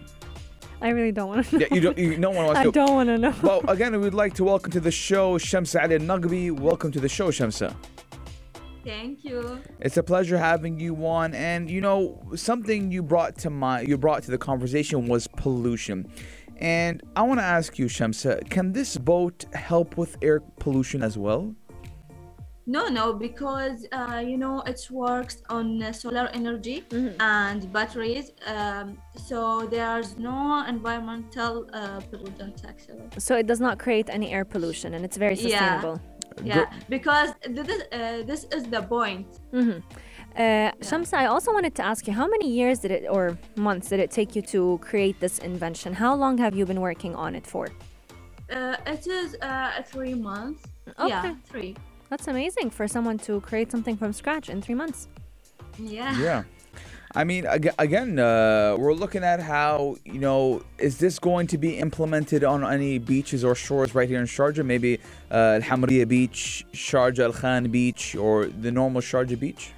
I 0.81 0.89
really 0.89 1.11
don't 1.11 1.29
want 1.29 1.47
to. 1.47 1.59
Yeah, 1.59 1.67
you 1.71 1.81
don't. 1.81 1.97
You 1.97 2.17
don't 2.17 2.35
want 2.35 2.53
to. 2.53 2.59
I 2.59 2.69
don't 2.69 2.93
want 2.93 3.09
to 3.09 3.17
know. 3.17 3.33
Well, 3.41 3.61
again, 3.67 3.99
we'd 3.99 4.13
like 4.13 4.35
to 4.35 4.43
welcome 4.43 4.71
to 4.73 4.79
the 4.79 4.91
show 4.91 5.37
Shamsa 5.39 5.81
Ali 5.81 5.97
Naqbi. 5.97 6.51
Welcome 6.51 6.91
to 6.91 6.99
the 6.99 7.09
show, 7.09 7.29
Shamsa. 7.29 7.75
Thank 8.83 9.25
you. 9.25 9.59
It's 9.79 9.97
a 9.97 10.03
pleasure 10.03 10.37
having 10.37 10.79
you 10.79 10.95
on. 11.05 11.33
And 11.33 11.69
you 11.69 11.81
know, 11.81 12.21
something 12.35 12.91
you 12.91 13.01
brought 13.01 13.37
to 13.39 13.49
my 13.49 13.81
you 13.81 13.97
brought 13.97 14.23
to 14.23 14.31
the 14.31 14.37
conversation 14.37 15.07
was 15.07 15.27
pollution. 15.27 16.09
And 16.57 17.01
I 17.15 17.23
want 17.23 17.39
to 17.39 17.43
ask 17.43 17.77
you, 17.77 17.85
Shamsa, 17.85 18.47
can 18.49 18.71
this 18.71 18.97
boat 18.97 19.45
help 19.53 19.97
with 19.97 20.17
air 20.21 20.41
pollution 20.59 21.03
as 21.03 21.17
well? 21.17 21.55
No, 22.69 22.89
no, 22.89 23.13
because 23.13 23.85
uh, 23.93 24.21
you 24.31 24.37
know 24.37 24.61
it 24.71 24.85
works 24.91 25.41
on 25.49 25.81
uh, 25.81 25.93
solar 25.93 26.27
energy 26.33 26.83
and 27.19 27.71
batteries, 27.71 28.31
um, 28.45 28.97
so 29.15 29.65
there's 29.67 30.17
no 30.17 30.65
environmental 30.67 31.53
uh, 31.73 32.01
pollutant 32.11 32.57
actually. 32.67 33.07
So 33.17 33.37
it 33.37 33.47
does 33.47 33.61
not 33.61 33.79
create 33.79 34.09
any 34.09 34.33
air 34.33 34.43
pollution 34.43 34.93
and 34.95 35.05
it's 35.05 35.15
very 35.15 35.37
sustainable. 35.37 36.01
Yeah, 36.43 36.65
because 36.89 37.29
this 37.49 37.67
is, 37.75 37.81
uh, 37.91 38.23
this 38.31 38.41
is 38.57 38.63
the 38.65 38.81
point. 38.83 39.27
Mhm. 39.53 39.81
Uh, 40.35 40.71
Shamsa, 40.87 41.13
I 41.23 41.25
also 41.25 41.51
wanted 41.53 41.73
to 41.75 41.83
ask 41.83 42.05
you 42.07 42.13
how 42.13 42.27
many 42.27 42.47
years 42.59 42.79
did 42.79 42.91
it 42.91 43.03
or 43.09 43.37
months 43.55 43.89
did 43.89 43.99
it 43.99 44.11
take 44.11 44.35
you 44.35 44.43
to 44.53 44.77
create 44.89 45.19
this 45.19 45.39
invention? 45.39 45.93
How 45.93 46.13
long 46.13 46.37
have 46.37 46.53
you 46.55 46.65
been 46.65 46.81
working 46.81 47.15
on 47.15 47.33
it 47.33 47.47
for? 47.47 47.65
Uh, 48.51 48.75
it 48.85 49.07
is 49.07 49.35
uh, 49.41 49.81
three 49.93 50.13
months. 50.13 50.61
Okay. 50.99 51.09
Yeah, 51.09 51.35
three. 51.51 51.75
That's 52.09 52.27
amazing 52.27 52.69
for 52.69 52.87
someone 52.87 53.17
to 53.19 53.41
create 53.41 53.71
something 53.71 53.97
from 53.97 54.13
scratch 54.13 54.49
in 54.49 54.61
three 54.61 54.75
months. 54.75 55.07
Yeah. 55.77 56.17
Yeah. 56.19 56.43
I 57.15 57.23
mean, 57.23 57.47
again, 57.79 58.19
uh, 58.19 58.75
we're 58.77 58.93
looking 58.93 59.23
at 59.23 59.39
how, 59.39 59.95
you 60.05 60.19
know, 60.19 60.61
is 60.77 60.97
this 60.99 61.19
going 61.19 61.47
to 61.47 61.57
be 61.57 61.77
implemented 61.77 62.43
on 62.43 62.63
any 62.63 62.99
beaches 62.99 63.43
or 63.43 63.55
shores 63.55 63.95
right 63.95 64.07
here 64.07 64.19
in 64.19 64.25
Sharjah? 64.25 64.65
Maybe 64.65 64.99
uh, 65.31 65.55
Al 65.55 65.61
Hamriya 65.61 66.07
Beach, 66.07 66.65
Sharjah 66.73 67.25
Al 67.25 67.33
Khan 67.33 67.69
Beach, 67.69 68.15
or 68.15 68.45
the 68.45 68.71
normal 68.71 69.01
Sharjah 69.01 69.39
Beach? 69.39 69.71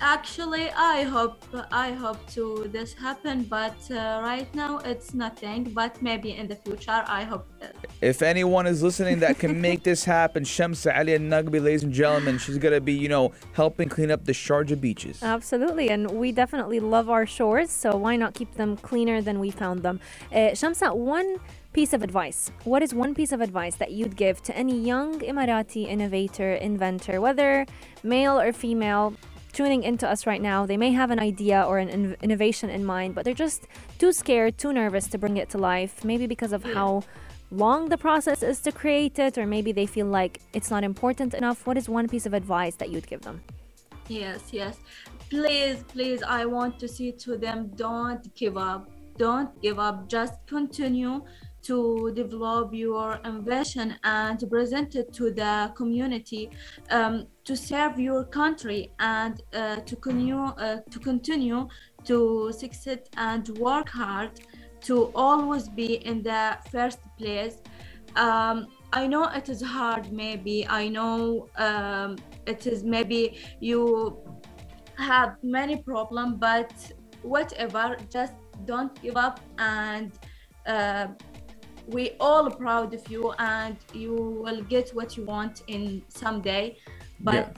Actually, 0.00 0.70
I 0.70 1.04
hope 1.04 1.42
I 1.72 1.92
hope 1.92 2.18
to 2.32 2.68
this 2.70 2.92
happen, 2.92 3.44
but 3.44 3.76
uh, 3.90 4.20
right 4.22 4.52
now 4.54 4.78
it's 4.78 5.14
nothing. 5.14 5.64
But 5.64 6.00
maybe 6.02 6.36
in 6.36 6.46
the 6.48 6.56
future, 6.56 7.02
I 7.06 7.24
hope 7.24 7.46
that. 7.60 7.74
If 8.02 8.20
anyone 8.20 8.66
is 8.66 8.82
listening 8.82 9.20
that 9.20 9.38
can 9.38 9.58
make 9.60 9.84
this 9.84 10.04
happen, 10.04 10.44
Shamsa 10.56 10.96
Ali 10.96 11.14
Al 11.14 11.20
Naqbi, 11.20 11.62
ladies 11.62 11.82
and 11.82 11.94
gentlemen, 11.94 12.36
she's 12.36 12.58
going 12.58 12.74
to 12.74 12.80
be, 12.80 12.92
you 12.92 13.08
know, 13.08 13.32
helping 13.54 13.88
clean 13.88 14.10
up 14.10 14.24
the 14.26 14.32
Sharjah 14.32 14.78
beaches. 14.78 15.22
Absolutely, 15.22 15.88
and 15.88 16.10
we 16.10 16.30
definitely 16.30 16.78
love 16.78 17.08
our 17.08 17.24
shores, 17.24 17.70
so 17.70 17.96
why 17.96 18.16
not 18.16 18.34
keep 18.34 18.54
them 18.54 18.76
cleaner 18.76 19.22
than 19.22 19.40
we 19.40 19.50
found 19.50 19.82
them? 19.82 19.98
Uh, 20.30 20.52
Shamsa, 20.52 20.94
one 20.94 21.38
piece 21.72 21.92
of 21.92 22.02
advice. 22.02 22.50
What 22.64 22.82
is 22.82 22.94
one 22.94 23.14
piece 23.14 23.32
of 23.32 23.40
advice 23.40 23.76
that 23.76 23.92
you'd 23.92 24.16
give 24.16 24.42
to 24.44 24.56
any 24.56 24.78
young 24.78 25.20
Emirati 25.20 25.86
innovator, 25.86 26.52
inventor, 26.54 27.20
whether 27.20 27.66
male 28.02 28.38
or 28.38 28.52
female, 28.52 29.14
tuning 29.56 29.82
into 29.82 30.06
us 30.06 30.26
right 30.26 30.42
now? 30.42 30.66
They 30.66 30.76
may 30.76 30.92
have 30.92 31.10
an 31.10 31.18
idea 31.18 31.58
or 31.62 31.78
an 31.78 31.88
in- 31.88 32.16
innovation 32.20 32.68
in 32.68 32.84
mind, 32.84 33.14
but 33.14 33.24
they're 33.24 33.42
just 33.46 33.66
too 33.98 34.12
scared, 34.12 34.58
too 34.58 34.72
nervous 34.82 35.06
to 35.08 35.16
bring 35.16 35.38
it 35.38 35.48
to 35.50 35.58
life, 35.58 36.04
maybe 36.04 36.26
because 36.26 36.52
of 36.52 36.62
how 36.62 37.02
long 37.50 37.88
the 37.88 37.96
process 37.96 38.42
is 38.42 38.60
to 38.60 38.70
create 38.70 39.18
it, 39.18 39.38
or 39.38 39.46
maybe 39.46 39.72
they 39.72 39.86
feel 39.86 40.08
like 40.20 40.34
it's 40.52 40.70
not 40.70 40.84
important 40.84 41.32
enough. 41.32 41.66
What 41.66 41.78
is 41.78 41.88
one 41.88 42.06
piece 42.06 42.26
of 42.26 42.34
advice 42.34 42.74
that 42.80 42.90
you'd 42.90 43.06
give 43.06 43.22
them? 43.22 43.40
Yes, 44.08 44.40
yes. 44.52 44.74
Please, 45.30 45.82
please, 45.88 46.22
I 46.22 46.44
want 46.44 46.78
to 46.80 46.86
say 46.86 47.10
to 47.24 47.38
them, 47.38 47.58
don't 47.76 48.22
give 48.34 48.56
up. 48.58 48.90
Don't 49.16 49.50
give 49.62 49.78
up. 49.78 50.06
Just 50.06 50.34
continue 50.46 51.24
to 51.66 52.12
develop 52.14 52.72
your 52.72 53.20
invention 53.24 53.94
and 54.04 54.38
to 54.38 54.46
present 54.46 54.94
it 54.94 55.12
to 55.12 55.30
the 55.30 55.72
community, 55.74 56.50
um, 56.90 57.26
to 57.44 57.56
serve 57.56 57.98
your 57.98 58.24
country, 58.24 58.92
and 58.98 59.42
uh, 59.54 59.76
to 59.76 59.96
continue 59.96 60.44
uh, 60.66 60.78
to 60.90 60.98
continue 60.98 61.68
to 62.04 62.52
succeed 62.52 63.00
and 63.16 63.48
work 63.58 63.88
hard 63.88 64.30
to 64.80 65.10
always 65.14 65.68
be 65.68 65.94
in 66.06 66.22
the 66.22 66.56
first 66.70 67.00
place. 67.18 67.56
Um, 68.14 68.68
I 68.92 69.06
know 69.06 69.24
it 69.24 69.48
is 69.48 69.60
hard, 69.60 70.12
maybe. 70.12 70.66
I 70.68 70.88
know 70.88 71.48
um, 71.56 72.16
it 72.46 72.66
is 72.66 72.84
maybe 72.84 73.38
you 73.60 74.16
have 74.96 75.36
many 75.42 75.76
problems, 75.76 76.36
but 76.38 76.72
whatever, 77.22 77.96
just 78.10 78.34
don't 78.64 78.94
give 79.02 79.16
up. 79.16 79.40
And 79.58 80.12
uh, 80.66 81.08
we 81.86 82.12
all 82.20 82.50
proud 82.50 82.94
of 82.94 83.08
you, 83.10 83.32
and 83.38 83.76
you 83.92 84.14
will 84.14 84.62
get 84.62 84.90
what 84.90 85.16
you 85.16 85.24
want 85.24 85.62
in 85.68 86.02
someday. 86.08 86.76
But 87.20 87.56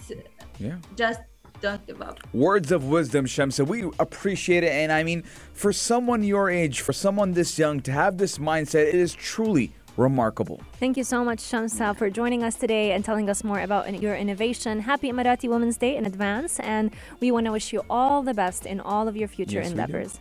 Yeah. 0.58 0.76
just 0.96 1.20
don't 1.60 1.84
give 1.86 2.00
up. 2.02 2.20
Words 2.32 2.70
of 2.70 2.84
wisdom, 2.84 3.26
Shamsa. 3.26 3.66
We 3.66 3.82
appreciate 3.98 4.62
it. 4.64 4.70
And 4.70 4.92
I 4.92 5.02
mean, 5.02 5.22
for 5.54 5.72
someone 5.72 6.22
your 6.22 6.50
age, 6.50 6.80
for 6.80 6.92
someone 6.92 7.32
this 7.32 7.58
young 7.58 7.80
to 7.80 7.92
have 7.92 8.18
this 8.18 8.38
mindset, 8.38 8.86
it 8.88 8.94
is 8.94 9.12
truly 9.14 9.72
remarkable. 9.96 10.60
Thank 10.78 10.96
you 10.96 11.02
so 11.02 11.24
much, 11.24 11.40
Shamsa, 11.40 11.96
for 11.96 12.08
joining 12.10 12.44
us 12.44 12.54
today 12.54 12.92
and 12.92 13.04
telling 13.04 13.28
us 13.28 13.42
more 13.42 13.58
about 13.58 14.00
your 14.00 14.14
innovation. 14.14 14.78
Happy 14.80 15.10
Emirati 15.10 15.48
Women's 15.48 15.76
Day 15.76 15.96
in 15.96 16.06
advance, 16.06 16.60
and 16.60 16.92
we 17.18 17.32
want 17.32 17.46
to 17.46 17.52
wish 17.52 17.72
you 17.72 17.82
all 17.90 18.22
the 18.22 18.34
best 18.34 18.64
in 18.64 18.78
all 18.78 19.08
of 19.08 19.16
your 19.16 19.26
future 19.26 19.54
Yes, 19.58 19.70
we 19.70 19.74
do. 19.74 19.80
endeavors. 19.80 20.20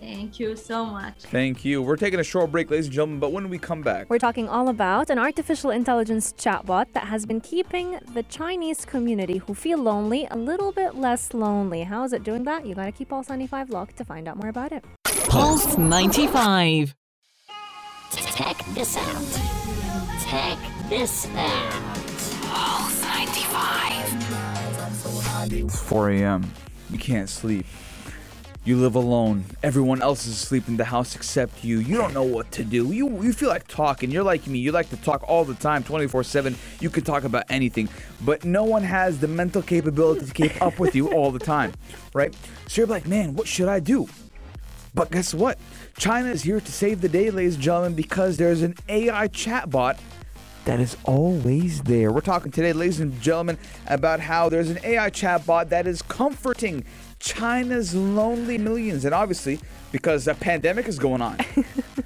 Thank 0.00 0.38
you 0.38 0.56
so 0.56 0.84
much. 0.84 1.14
Thank 1.18 1.64
you. 1.64 1.82
We're 1.82 1.96
taking 1.96 2.20
a 2.20 2.24
short 2.24 2.52
break, 2.52 2.70
ladies 2.70 2.86
and 2.86 2.94
gentlemen, 2.94 3.20
but 3.20 3.32
when 3.32 3.48
we 3.48 3.58
come 3.58 3.82
back, 3.82 4.10
We're 4.10 4.18
talking 4.18 4.48
all 4.48 4.68
about 4.68 5.10
an 5.10 5.18
artificial 5.18 5.70
intelligence 5.70 6.32
chatbot 6.34 6.92
that 6.92 7.04
has 7.04 7.26
been 7.26 7.40
keeping 7.40 7.98
the 8.12 8.22
Chinese 8.24 8.84
community 8.84 9.38
who 9.38 9.54
feel 9.54 9.78
lonely 9.78 10.26
a 10.30 10.36
little 10.36 10.72
bit 10.72 10.94
less 10.94 11.32
lonely. 11.34 11.84
How 11.84 12.04
is 12.04 12.12
it 12.12 12.24
doing 12.24 12.44
that? 12.44 12.66
You 12.66 12.74
got 12.74 12.86
to 12.86 12.92
keep 12.92 13.08
Pulse 13.08 13.28
95 13.28 13.70
locked 13.70 13.96
to 13.96 14.04
find 14.04 14.28
out 14.28 14.36
more 14.36 14.50
about 14.50 14.72
it. 14.72 14.84
Pulse 15.28 15.78
95. 15.78 16.94
Check 18.12 18.64
this 18.74 18.96
out. 18.96 19.40
Check 20.28 20.58
this 20.88 21.26
out. 21.34 21.72
Pulse 22.42 23.02
95. 23.02 23.86
it's 25.52 25.80
4 25.80 26.10
a.m. 26.10 26.50
You 26.90 26.98
can't 26.98 27.28
sleep. 27.28 27.66
You 28.66 28.76
live 28.76 28.96
alone. 28.96 29.44
Everyone 29.62 30.02
else 30.02 30.26
is 30.26 30.42
asleep 30.42 30.66
in 30.66 30.76
the 30.76 30.84
house 30.84 31.14
except 31.14 31.62
you. 31.62 31.78
You 31.78 31.96
don't 31.96 32.12
know 32.12 32.24
what 32.24 32.50
to 32.50 32.64
do. 32.64 32.90
You 32.90 33.22
you 33.22 33.32
feel 33.32 33.48
like 33.48 33.68
talking. 33.68 34.10
You're 34.10 34.24
like 34.24 34.48
me. 34.48 34.58
You 34.58 34.72
like 34.72 34.90
to 34.90 34.96
talk 34.96 35.22
all 35.28 35.44
the 35.44 35.54
time, 35.54 35.84
24/7. 35.84 36.56
You 36.80 36.90
can 36.90 37.04
talk 37.04 37.22
about 37.22 37.44
anything, 37.48 37.88
but 38.22 38.44
no 38.44 38.64
one 38.64 38.82
has 38.82 39.20
the 39.20 39.28
mental 39.28 39.62
capability 39.62 40.26
to 40.26 40.32
keep 40.32 40.60
up 40.60 40.80
with 40.80 40.96
you 40.96 41.12
all 41.12 41.30
the 41.30 41.38
time, 41.38 41.74
right? 42.12 42.34
So 42.66 42.80
you're 42.80 42.88
like, 42.88 43.06
man, 43.06 43.34
what 43.34 43.46
should 43.46 43.68
I 43.68 43.78
do? 43.78 44.08
But 44.94 45.12
guess 45.12 45.32
what? 45.32 45.60
China 45.96 46.30
is 46.30 46.42
here 46.42 46.58
to 46.58 46.72
save 46.72 47.02
the 47.02 47.08
day, 47.08 47.30
ladies 47.30 47.54
and 47.54 47.62
gentlemen, 47.62 47.94
because 47.94 48.36
there's 48.36 48.62
an 48.62 48.74
AI 48.88 49.28
chatbot 49.28 49.96
that 50.66 50.80
is 50.80 50.96
always 51.04 51.80
there. 51.82 52.12
We're 52.12 52.20
talking 52.20 52.52
today, 52.52 52.72
ladies 52.72 53.00
and 53.00 53.18
gentlemen, 53.20 53.56
about 53.86 54.20
how 54.20 54.48
there's 54.48 54.68
an 54.68 54.78
AI 54.84 55.10
chatbot 55.10 55.70
that 55.70 55.86
is 55.86 56.02
comforting 56.02 56.84
China's 57.20 57.94
lonely 57.94 58.58
millions. 58.58 59.04
And 59.04 59.14
obviously, 59.14 59.60
because 59.92 60.28
a 60.28 60.34
pandemic 60.34 60.88
is 60.88 60.98
going 60.98 61.22
on. 61.22 61.38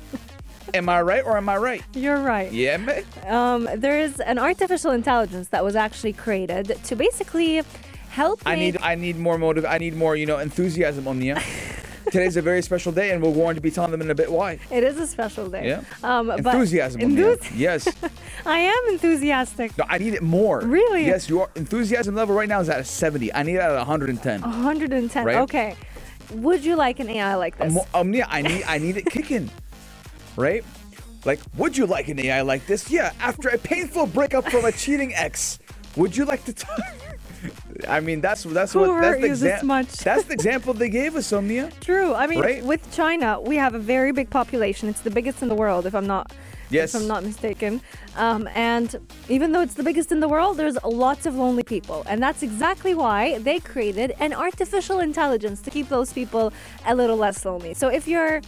am 0.75 0.89
I 0.89 1.01
right 1.01 1.25
or 1.25 1.39
am 1.39 1.49
I 1.49 1.57
right? 1.57 1.83
You're 1.95 2.21
right. 2.21 2.53
Yeah, 2.53 2.77
man. 2.77 3.05
Um, 3.27 3.69
there 3.75 3.99
is 3.99 4.21
an 4.21 4.39
artificial 4.39 4.93
intelligence 4.93 5.49
that 5.49 5.65
was 5.65 5.75
actually 5.75 6.13
created 6.13 6.79
to 6.85 6.97
basically 6.97 7.63
help 8.11 8.43
I 8.45 8.57
need 8.57 8.77
I 8.83 8.95
need 8.95 9.17
more 9.17 9.39
motive. 9.39 9.65
I 9.65 9.79
need 9.79 9.95
more, 9.95 10.17
you 10.17 10.27
know, 10.27 10.39
enthusiasm 10.39 11.09
Omnia. 11.09 11.43
Today's 12.11 12.37
a 12.37 12.43
very 12.43 12.63
special 12.63 12.93
day, 12.93 13.11
and 13.11 13.23
we're 13.23 13.33
going 13.33 13.55
to 13.55 13.61
be 13.61 13.71
telling 13.71 13.91
them 13.93 14.01
in 14.01 14.11
a 14.11 14.15
bit 14.15 14.31
why. 14.31 14.59
It 14.71 14.83
is 14.85 14.99
a 14.99 15.07
special 15.07 15.49
day. 15.49 15.67
Yeah. 15.69 15.83
Um, 16.03 16.27
but 16.29 16.39
Enthusiasm. 16.41 17.01
on 17.03 17.11
enthus- 17.13 17.53
Yes. 17.55 17.89
I 18.47 18.59
am 18.59 18.79
enthusiastic. 18.89 19.77
No, 19.79 19.85
I 19.89 19.99
need 19.99 20.15
it 20.15 20.23
more. 20.23 20.61
Really? 20.61 21.07
Yes, 21.07 21.29
your 21.29 21.51
enthusiasm 21.55 22.15
level 22.15 22.35
right 22.35 22.49
now 22.49 22.61
is 22.61 22.69
at 22.69 22.81
a 22.81 22.85
70. 22.85 23.33
I 23.35 23.43
need 23.43 23.55
it 23.57 23.61
at 23.61 23.75
110. 23.77 24.41
110. 24.41 25.25
Right. 25.25 25.37
Okay. 25.37 25.77
Would 26.35 26.65
you 26.65 26.77
like 26.77 27.01
an 27.01 27.09
AI 27.09 27.35
like 27.35 27.59
this? 27.59 27.77
Um, 27.77 27.83
um, 27.95 28.15
yeah, 28.15 28.27
I 28.29 28.43
need 28.43 28.63
I 28.65 28.79
need 28.79 28.97
it 28.97 29.07
kicking. 29.07 29.51
right? 30.37 30.65
Like, 31.25 31.41
would 31.57 31.77
you 31.77 31.87
like 31.87 32.09
an 32.09 32.19
AI 32.21 32.43
like 32.43 32.67
this? 32.67 32.91
Yeah, 32.91 33.13
after 33.21 33.49
a 33.49 33.59
painful 33.59 34.07
breakup 34.07 34.49
from 34.51 34.65
a 34.65 34.73
cheating 34.73 35.13
ex, 35.15 35.59
would 35.97 36.17
you 36.17 36.25
like 36.25 36.45
to 36.45 36.53
talk? 36.53 36.79
I 37.89 38.01
mean, 38.01 38.21
that's 38.21 38.43
that's 38.45 38.73
Who 38.73 38.81
what 38.81 39.01
that's 39.01 39.21
the 39.21 39.27
example. 39.27 39.67
much? 39.69 39.89
That's 39.99 40.25
the 40.25 40.33
example 40.35 40.75
they 40.75 40.89
gave 40.89 41.17
us, 41.17 41.33
Omnia. 41.33 41.71
True. 41.81 42.15
I 42.15 42.27
mean, 42.27 42.41
Right? 42.41 42.65
with 42.65 42.83
China, 42.93 43.41
we 43.41 43.57
have 43.57 43.75
a 43.75 43.79
very 43.79 44.13
big 44.13 44.31
population. 44.31 44.89
It's 44.89 45.01
the 45.01 45.11
biggest 45.11 45.43
in 45.43 45.49
the 45.49 45.55
world, 45.55 45.87
if 45.87 45.95
I'm 45.95 46.07
not, 46.07 46.33
Yes. 46.71 46.95
if 46.95 47.01
I'm 47.03 47.09
not 47.09 47.23
mistaken. 47.25 47.81
Um, 48.17 48.49
and 48.55 48.89
even 49.29 49.53
though 49.53 49.61
it's 49.63 49.75
the 49.75 49.83
biggest 49.83 50.13
in 50.13 50.21
the 50.21 50.29
world, 50.29 50.57
there's 50.57 50.77
lots 50.85 51.27
of 51.27 51.35
lonely 51.37 51.63
people, 51.65 52.03
and 52.09 52.23
that's 52.23 52.43
exactly 52.43 52.95
why 52.95 53.39
they 53.39 53.59
created 53.61 54.15
an 54.21 54.33
artificial 54.33 54.99
intelligence 55.01 55.61
to 55.63 55.71
keep 55.71 55.89
those 55.89 56.13
people 56.13 56.53
a 56.87 56.95
little 56.95 57.17
less 57.17 57.45
lonely. 57.45 57.75
So 57.75 57.89
if 57.89 58.07
you're 58.09 58.41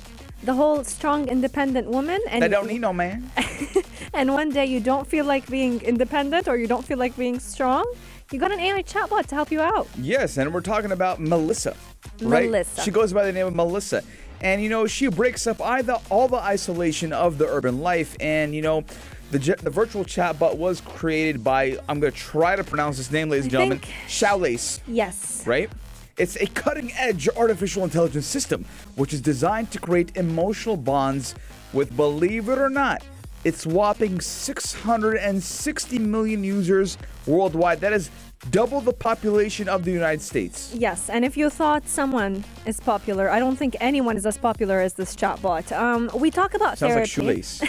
the 0.45 0.55
whole 0.55 0.83
strong, 0.83 1.29
independent 1.29 1.87
woman, 1.89 2.21
and 2.29 2.43
They 2.43 2.49
don't 2.49 2.67
need 2.67 2.81
no 2.81 2.93
man. 2.93 3.31
and 4.13 4.35
one 4.35 4.51
day 4.51 4.67
you 4.67 4.81
don't 4.81 5.07
feel 5.07 5.25
like 5.25 5.47
being 5.49 5.81
independent 5.83 6.49
or 6.49 6.57
you 6.57 6.67
don't 6.67 6.85
feel 6.85 6.99
like 6.99 7.17
being 7.17 7.39
strong, 7.39 7.85
You 8.33 8.39
got 8.39 8.51
an 8.51 8.61
AI 8.61 8.83
chatbot 8.83 9.27
to 9.27 9.35
help 9.35 9.51
you 9.53 9.61
out. 9.61 9.87
Yes, 9.99 10.39
and 10.39 10.55
we're 10.55 10.63
talking 10.63 10.91
about 10.91 11.21
Melissa. 11.21 11.77
Right? 12.23 12.47
Melissa. 12.47 12.83
She 12.83 12.91
goes 12.91 13.13
by 13.13 13.25
the 13.27 13.33
name 13.33 13.47
of 13.47 13.55
Melissa. 13.55 14.03
And 14.41 14.63
you 14.63 14.69
know, 14.71 14.87
she 14.87 15.09
breaks 15.09 15.47
up 15.47 15.61
either 15.61 15.99
all 16.11 16.29
the 16.29 16.39
isolation 16.39 17.13
of 17.13 17.39
the 17.39 17.47
urban 17.47 17.81
life 17.81 18.17
and 18.21 18.55
you 18.55 18.63
know, 18.63 18.85
the, 19.31 19.39
the 19.39 19.71
virtual 19.71 20.05
chatbot 20.05 20.57
was 20.57 20.81
created 20.81 21.45
by 21.45 21.79
I'm 21.89 22.01
going 22.01 22.13
to 22.13 22.19
try 22.19 22.57
to 22.57 22.65
pronounce 22.65 22.97
his 22.97 23.11
name 23.13 23.29
ladies 23.29 23.45
and 23.45 23.53
gentlemen, 23.53 23.81
Shoulace, 24.09 24.81
Yes. 24.87 25.47
right? 25.47 25.71
It's 26.19 26.37
a 26.37 26.47
cutting-edge 26.47 27.29
artificial 27.37 27.85
intelligence 27.85 28.27
system 28.27 28.65
which 28.97 29.13
is 29.15 29.21
designed 29.21 29.71
to 29.73 29.79
create 29.79 30.17
emotional 30.17 30.77
bonds 30.77 31.35
with 31.73 31.97
believe 31.97 32.49
it 32.49 32.59
or 32.59 32.69
not, 32.69 33.03
it's 33.45 33.67
whopping 33.67 34.21
660 34.21 35.99
million 35.99 36.45
users 36.45 36.99
worldwide. 37.27 37.81
That 37.81 37.93
is 37.93 38.11
double 38.51 38.81
the 38.81 38.93
population 38.93 39.69
of 39.69 39.85
the 39.85 39.93
United 39.93 40.21
States. 40.21 40.75
Yes, 40.75 41.09
and 41.09 41.25
if 41.25 41.37
you 41.37 41.49
thought 41.49 41.89
someone 41.89 42.45
is 42.67 42.81
popular, 42.81 43.31
I 43.31 43.39
don't 43.39 43.57
think 43.57 43.77
anyone 43.81 44.17
is 44.17 44.27
as 44.27 44.37
popular 44.37 44.81
as 44.81 44.95
this 44.95 45.15
chatbot. 45.15 45.71
Um, 45.73 46.11
we 46.15 46.31
talk 46.31 46.55
about 46.55 46.79
Sounds 46.79 46.95
like 46.95 47.09
therapy. 47.09 47.43
shoelace. 47.43 47.63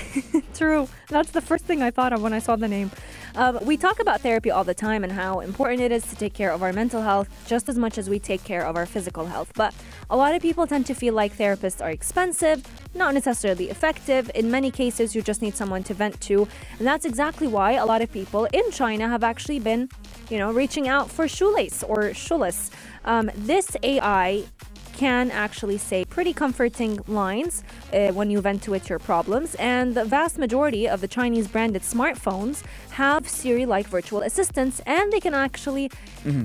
True. 0.55 0.87
That's 1.09 1.31
the 1.31 1.41
first 1.41 1.65
thing 1.65 1.81
I 1.81 1.91
thought 1.91 2.13
of 2.13 2.21
when 2.21 2.33
I 2.33 2.39
saw 2.39 2.55
the 2.55 2.67
name. 2.67 2.91
Um, 3.35 3.59
we 3.63 3.77
talk 3.77 3.99
about 3.99 4.21
therapy 4.21 4.51
all 4.51 4.63
the 4.63 4.73
time 4.73 5.03
and 5.03 5.11
how 5.13 5.39
important 5.39 5.81
it 5.81 5.91
is 5.91 6.03
to 6.07 6.15
take 6.15 6.33
care 6.33 6.51
of 6.51 6.61
our 6.61 6.73
mental 6.73 7.01
health 7.01 7.29
just 7.47 7.69
as 7.69 7.77
much 7.77 7.97
as 7.97 8.09
we 8.09 8.19
take 8.19 8.43
care 8.43 8.65
of 8.65 8.75
our 8.75 8.85
physical 8.85 9.25
health. 9.25 9.51
But 9.55 9.73
a 10.09 10.17
lot 10.17 10.35
of 10.35 10.41
people 10.41 10.67
tend 10.67 10.85
to 10.87 10.93
feel 10.93 11.13
like 11.13 11.35
therapists 11.35 11.83
are 11.83 11.89
expensive, 11.89 12.63
not 12.93 13.13
necessarily 13.13 13.69
effective. 13.69 14.29
In 14.35 14.51
many 14.51 14.69
cases, 14.69 15.15
you 15.15 15.21
just 15.21 15.41
need 15.41 15.55
someone 15.55 15.83
to 15.83 15.93
vent 15.93 16.19
to. 16.21 16.47
And 16.77 16.87
that's 16.87 17.05
exactly 17.05 17.47
why 17.47 17.73
a 17.73 17.85
lot 17.85 18.01
of 18.01 18.11
people 18.11 18.45
in 18.53 18.69
China 18.71 19.07
have 19.09 19.23
actually 19.23 19.59
been, 19.59 19.89
you 20.33 20.39
know, 20.39 20.51
reaching 20.51 20.87
out 20.87 21.11
for 21.11 21.27
shoelace 21.27 21.83
or 21.83 22.09
shulas. 22.09 22.71
Um, 23.05 23.29
this 23.35 23.77
AI 23.83 24.45
can 24.93 25.29
actually 25.29 25.77
say 25.77 26.05
pretty 26.05 26.33
comforting 26.33 26.99
lines 27.07 27.63
uh, 27.93 28.07
when 28.13 28.31
you 28.31 28.41
vent 28.41 28.63
to 28.63 28.73
it 28.73 28.89
your 28.89 28.97
problems. 28.97 29.53
And 29.55 29.93
the 29.93 30.05
vast 30.05 30.39
majority 30.39 30.89
of 30.89 31.01
the 31.01 31.07
Chinese 31.07 31.47
branded 31.47 31.83
smartphones 31.83 32.63
have 32.93 33.27
Siri 33.27 33.65
like 33.65 33.87
virtual 33.87 34.21
assistants, 34.21 34.81
and 34.85 35.11
they 35.11 35.19
can 35.19 35.33
actually 35.33 35.91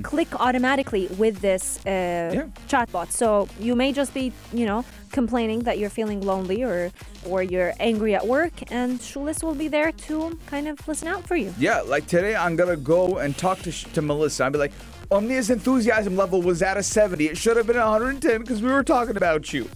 click 0.03 0.27
automatically 0.39 1.07
with 1.17 1.39
this 1.39 1.79
uh, 1.85 2.47
chatbot. 2.67 3.11
So 3.11 3.47
you 3.59 3.75
may 3.75 3.93
just 3.93 4.13
be, 4.13 4.33
you 4.51 4.65
know, 4.65 4.83
complaining 5.11 5.59
that 5.61 5.77
you're 5.79 5.89
feeling 5.89 6.21
lonely 6.21 6.63
or 6.63 6.91
or 7.25 7.43
you're 7.43 7.73
angry 7.79 8.15
at 8.15 8.25
work, 8.27 8.53
and 8.71 8.99
Shulis 8.99 9.43
will 9.43 9.55
be 9.55 9.67
there 9.67 9.91
to 9.91 10.37
kind 10.47 10.67
of 10.67 10.85
listen 10.87 11.07
out 11.07 11.25
for 11.27 11.35
you. 11.35 11.53
Yeah, 11.57 11.81
like 11.81 12.07
today 12.07 12.35
I'm 12.35 12.55
gonna 12.55 12.77
go 12.77 13.17
and 13.17 13.37
talk 13.37 13.59
to, 13.59 13.71
to 13.71 14.01
Melissa. 14.01 14.43
I'll 14.45 14.51
be 14.51 14.57
like, 14.57 14.73
Omnia's 15.11 15.49
enthusiasm 15.49 16.15
level 16.15 16.41
was 16.41 16.61
at 16.61 16.77
a 16.77 16.83
70. 16.83 17.27
It 17.27 17.37
should 17.37 17.57
have 17.57 17.67
been 17.67 17.77
110 17.77 18.41
because 18.41 18.61
we 18.61 18.71
were 18.71 18.83
talking 18.83 19.17
about 19.17 19.53
you, 19.53 19.67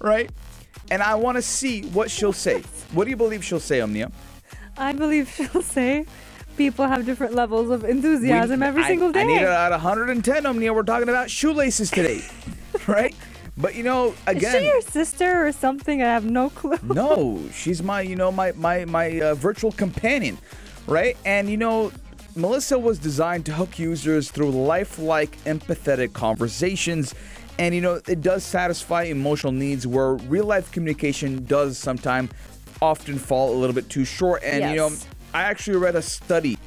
right? 0.00 0.30
And 0.90 1.02
I 1.02 1.14
want 1.14 1.36
to 1.36 1.42
see 1.42 1.82
what 1.86 2.10
she'll 2.10 2.32
say. 2.32 2.62
What 2.92 3.04
do 3.04 3.10
you 3.10 3.16
believe 3.16 3.44
she'll 3.44 3.60
say, 3.60 3.80
Omnia? 3.80 4.10
I 4.76 4.92
believe 4.92 5.30
she'll 5.30 5.62
say 5.62 6.06
people 6.56 6.86
have 6.86 7.04
different 7.06 7.34
levels 7.34 7.70
of 7.70 7.84
enthusiasm 7.84 8.60
We- 8.60 8.66
every 8.66 8.82
I- 8.82 8.88
single 8.88 9.12
day. 9.12 9.20
I 9.20 9.24
need 9.24 9.36
it 9.42 9.48
at 9.48 9.70
110, 9.72 10.46
Omnia. 10.46 10.72
We're 10.72 10.82
talking 10.82 11.08
about 11.08 11.30
shoelaces 11.30 11.90
today, 11.90 12.22
right? 12.86 13.14
But 13.56 13.74
you 13.74 13.82
know, 13.82 14.14
again, 14.26 14.54
Is 14.56 14.60
she 14.62 14.66
your 14.68 14.80
sister 14.80 15.46
or 15.46 15.52
something? 15.52 16.02
I 16.02 16.06
have 16.06 16.24
no 16.24 16.50
clue. 16.50 16.78
no, 16.82 17.42
she's 17.52 17.82
my, 17.82 18.00
you 18.00 18.16
know, 18.16 18.32
my 18.32 18.52
my 18.52 18.84
my 18.86 19.20
uh, 19.20 19.34
virtual 19.34 19.72
companion, 19.72 20.38
right? 20.86 21.16
And 21.26 21.50
you 21.50 21.56
know, 21.58 21.92
Melissa 22.36 22.78
was 22.78 22.98
designed 22.98 23.44
to 23.46 23.52
hook 23.52 23.78
users 23.78 24.30
through 24.30 24.50
lifelike, 24.52 25.36
empathetic 25.44 26.12
conversations. 26.14 27.14
And 27.58 27.74
you 27.74 27.82
know, 27.82 28.00
it 28.08 28.22
does 28.22 28.44
satisfy 28.44 29.02
emotional 29.02 29.52
needs 29.52 29.86
where 29.86 30.14
real 30.14 30.44
life 30.46 30.72
communication 30.72 31.44
does 31.44 31.76
sometimes 31.76 32.30
often 32.82 33.18
fall 33.18 33.54
a 33.54 33.56
little 33.56 33.74
bit 33.74 33.88
too 33.88 34.04
short. 34.04 34.42
And 34.42 34.70
you 34.70 34.76
know, 34.76 34.90
I 35.34 35.42
actually 35.42 35.76
read 35.76 35.96
a 35.96 36.02
study 36.02 36.58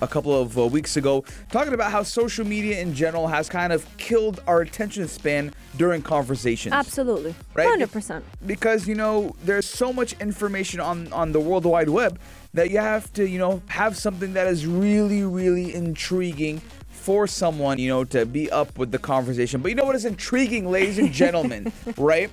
a 0.00 0.06
couple 0.06 0.38
of 0.38 0.58
uh, 0.58 0.66
weeks 0.66 0.96
ago 0.96 1.24
talking 1.50 1.72
about 1.72 1.90
how 1.90 2.02
social 2.02 2.44
media 2.44 2.80
in 2.80 2.94
general 2.94 3.26
has 3.28 3.48
kind 3.48 3.72
of 3.72 3.86
killed 3.96 4.40
our 4.46 4.60
attention 4.60 5.08
span 5.08 5.52
during 5.76 6.02
conversations 6.02 6.74
Absolutely. 6.74 7.34
Right? 7.54 7.80
100%. 7.80 8.22
because 8.44 8.86
you 8.86 8.94
know 8.94 9.34
there's 9.44 9.68
so 9.68 9.92
much 9.92 10.12
information 10.20 10.80
on 10.80 11.12
on 11.12 11.32
the 11.32 11.40
world 11.40 11.64
wide 11.64 11.88
web 11.88 12.18
that 12.52 12.70
you 12.70 12.78
have 12.78 13.12
to 13.14 13.26
you 13.26 13.38
know 13.38 13.62
have 13.68 13.96
something 13.96 14.34
that 14.34 14.46
is 14.46 14.66
really 14.66 15.22
really 15.22 15.74
intriguing 15.74 16.60
for 16.90 17.26
someone 17.26 17.78
you 17.78 17.88
know 17.88 18.04
to 18.04 18.26
be 18.26 18.50
up 18.50 18.76
with 18.78 18.90
the 18.90 18.98
conversation 18.98 19.60
but 19.62 19.68
you 19.68 19.74
know 19.74 19.84
what 19.84 19.94
is 19.94 20.04
intriguing 20.04 20.70
ladies 20.70 20.98
and 20.98 21.12
gentlemen 21.12 21.72
right 21.96 22.30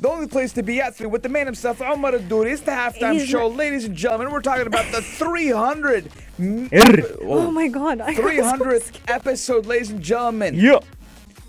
the 0.00 0.08
only 0.08 0.26
place 0.26 0.52
to 0.54 0.62
be 0.62 0.80
at 0.80 0.98
with 1.00 1.22
the 1.22 1.28
man 1.28 1.46
himself, 1.46 1.82
Omar 1.82 2.12
Adouri, 2.12 2.52
it's 2.52 2.62
the 2.62 2.70
halftime 2.72 3.14
He's 3.14 3.28
show. 3.28 3.48
not- 3.48 3.56
Ladies 3.56 3.84
and 3.84 3.94
gentlemen, 3.94 4.30
we're 4.30 4.40
talking 4.40 4.66
about 4.66 4.90
the 4.92 5.02
300 5.02 6.10
Oh 7.22 7.50
my 7.50 7.68
god. 7.68 8.00
I 8.00 8.06
was 8.12 8.16
so 8.16 8.22
300th 8.22 8.92
episode, 9.08 9.66
ladies 9.66 9.90
and 9.90 10.00
gentlemen. 10.00 10.54
Yeah. 10.54 10.78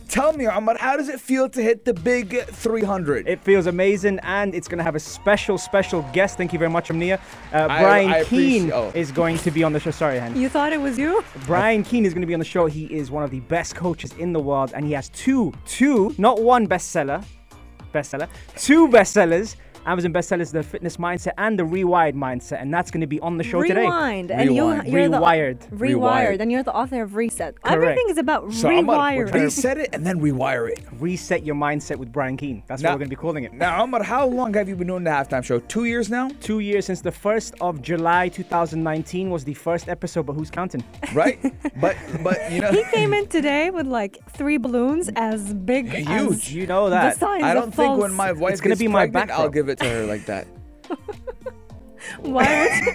Tell 0.09 0.33
me, 0.33 0.45
Omar, 0.45 0.75
how 0.77 0.97
does 0.97 1.07
it 1.07 1.21
feel 1.21 1.47
to 1.47 1.63
hit 1.63 1.85
the 1.85 1.93
big 1.93 2.43
300? 2.43 3.29
It 3.29 3.39
feels 3.39 3.65
amazing, 3.65 4.19
and 4.23 4.53
it's 4.53 4.67
going 4.67 4.79
to 4.79 4.83
have 4.83 4.95
a 4.95 4.99
special, 4.99 5.57
special 5.57 6.01
guest. 6.11 6.35
Thank 6.35 6.51
you 6.51 6.59
very 6.59 6.69
much, 6.69 6.91
Omnia. 6.91 7.17
Uh, 7.53 7.67
Brian 7.67 8.11
I 8.11 8.25
Keane 8.25 8.73
oh. 8.73 8.91
is 8.93 9.09
going 9.09 9.37
to 9.37 9.51
be 9.51 9.63
on 9.63 9.71
the 9.71 9.79
show. 9.79 9.91
Sorry, 9.91 10.19
Hen. 10.19 10.35
You 10.35 10.49
thought 10.49 10.73
it 10.73 10.81
was 10.81 10.97
you? 10.99 11.23
Brian 11.45 11.85
Keane 11.85 12.05
is 12.05 12.13
going 12.13 12.23
to 12.23 12.27
be 12.27 12.33
on 12.33 12.41
the 12.41 12.45
show. 12.45 12.65
He 12.65 12.93
is 12.93 13.09
one 13.09 13.23
of 13.23 13.31
the 13.31 13.39
best 13.39 13.77
coaches 13.77 14.11
in 14.19 14.33
the 14.33 14.41
world, 14.41 14.73
and 14.75 14.85
he 14.85 14.91
has 14.91 15.07
two, 15.07 15.53
two, 15.65 16.13
not 16.17 16.41
one 16.41 16.67
bestseller, 16.67 17.23
bestseller, 17.91 18.27
two 18.55 18.87
bestsellers. 18.87 19.55
Amazon 19.85 20.13
bestsellers, 20.13 20.51
the 20.51 20.63
fitness 20.63 20.97
mindset 20.97 21.31
and 21.37 21.57
the 21.57 21.63
rewired 21.63 22.13
mindset, 22.13 22.61
and 22.61 22.73
that's 22.73 22.91
going 22.91 23.01
to 23.01 23.07
be 23.07 23.19
on 23.21 23.37
the 23.37 23.43
show 23.43 23.61
today. 23.63 23.81
Rewind. 23.81 24.31
And 24.31 24.49
you, 24.49 24.55
you're 24.55 24.81
Rewired. 25.09 25.59
The, 25.61 25.75
rewired. 25.75 25.95
Rewired. 25.95 26.39
And 26.39 26.51
you're 26.51 26.63
the 26.63 26.73
author 26.75 27.01
of 27.01 27.15
Reset. 27.15 27.61
Correct. 27.61 27.75
Everything 27.75 28.05
is 28.09 28.17
about 28.17 28.51
So 28.53 28.69
I'm 28.69 28.85
gonna 28.85 28.99
rewiring. 28.99 29.33
reset 29.33 29.77
it 29.77 29.89
and 29.93 30.05
then 30.05 30.19
rewire 30.19 30.69
it. 30.69 30.79
Reset 30.99 31.45
your 31.45 31.55
mindset 31.55 31.97
with 31.97 32.11
Brian 32.11 32.37
Keane. 32.37 32.63
That's 32.67 32.81
Now- 32.81 32.89
what 32.89 32.93
we're 32.95 32.99
going 32.99 33.09
to 33.09 33.15
be 33.15 33.21
calling 33.21 33.43
it. 33.43 33.53
Now, 33.53 33.81
Omar, 33.83 34.03
how 34.03 34.27
long 34.27 34.53
have 34.53 34.69
you 34.69 34.75
been 34.75 34.87
doing 34.87 35.03
the 35.03 35.09
halftime 35.09 35.43
show? 35.43 35.59
Two 35.59 35.85
years 35.85 36.09
now, 36.09 36.29
Two 36.41 36.59
years 36.59 36.85
since 36.85 37.01
the 37.01 37.11
1st 37.11 37.55
of 37.61 37.81
July 37.81 38.29
2019 38.29 39.29
was 39.29 39.43
the 39.43 39.53
first 39.53 39.89
episode, 39.89 40.25
but 40.25 40.33
who's 40.33 40.49
counting? 40.51 40.83
right? 41.13 41.39
but 41.79 41.95
but 42.23 42.51
you 42.51 42.61
know, 42.61 42.71
he 42.79 42.83
came 42.91 43.13
in 43.13 43.27
today 43.27 43.69
with 43.69 43.87
like 43.87 44.19
three 44.31 44.57
balloons 44.57 45.09
as 45.15 45.53
big 45.53 45.89
Huge. 45.91 46.09
as 46.09 46.53
You 46.53 46.67
know 46.67 46.85
the 46.85 46.91
that. 46.91 47.21
I 47.23 47.53
don't 47.53 47.73
think 47.73 47.97
when 47.97 48.13
my 48.13 48.31
wife 48.31 48.53
It's 48.53 48.61
gonna 48.61 48.71
gets 48.71 48.79
be 48.79 48.87
my 48.87 49.05
pregnant, 49.07 49.31
I'll 49.31 49.49
give 49.49 49.69
it 49.69 49.70
to 49.79 49.85
her 49.89 50.05
like 50.05 50.25
that. 50.25 50.47
Why 52.19 52.67
would 52.67 52.85
you- 52.85 52.93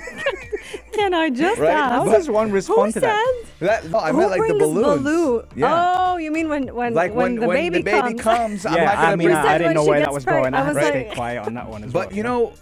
Can 0.93 1.15
I 1.15 1.31
just 1.31 1.61
Right? 1.61 1.71
ask? 1.71 1.93
How 1.93 2.05
does 2.07 2.29
one 2.29 2.49
Who 2.49 2.55
respond 2.55 2.95
to 2.95 3.01
that? 3.01 3.45
That 3.61 3.89
no, 3.91 3.99
I 3.99 4.11
Who 4.11 4.19
meant 4.19 4.31
like 4.31 4.41
the 4.43 4.47
brings 4.55 4.63
balloons. 4.63 5.03
balloon? 5.03 5.45
Yeah. 5.55 5.95
Oh, 5.99 6.17
you 6.17 6.31
mean 6.33 6.49
when 6.49 6.75
when 6.75 6.95
like 6.95 7.15
when, 7.15 7.37
the 7.37 7.47
baby 7.47 7.83
comes? 7.83 8.21
comes, 8.21 8.67
I'm 8.67 8.75
yeah, 8.75 8.85
not 8.87 8.99
I 8.99 9.17
mean, 9.17 9.31
I, 9.31 9.59
didn't 9.59 9.75
know 9.75 9.85
she 9.85 9.91
where 9.91 9.99
that 10.01 10.07
gets 10.07 10.15
was 10.15 10.25
going. 10.25 10.43
pregnant. 10.53 10.57
I 10.57 10.61
I 10.61 10.65
had 10.65 10.73
to 10.73 10.79
was 10.79 10.87
stay 10.89 11.07
like- 11.09 11.15
quiet 11.17 11.47
on 11.47 11.55
that 11.55 11.69
one 11.69 11.85
as 11.85 11.93
But 11.93 12.09
well. 12.09 12.17
you 12.17 12.23
know, 12.25 12.53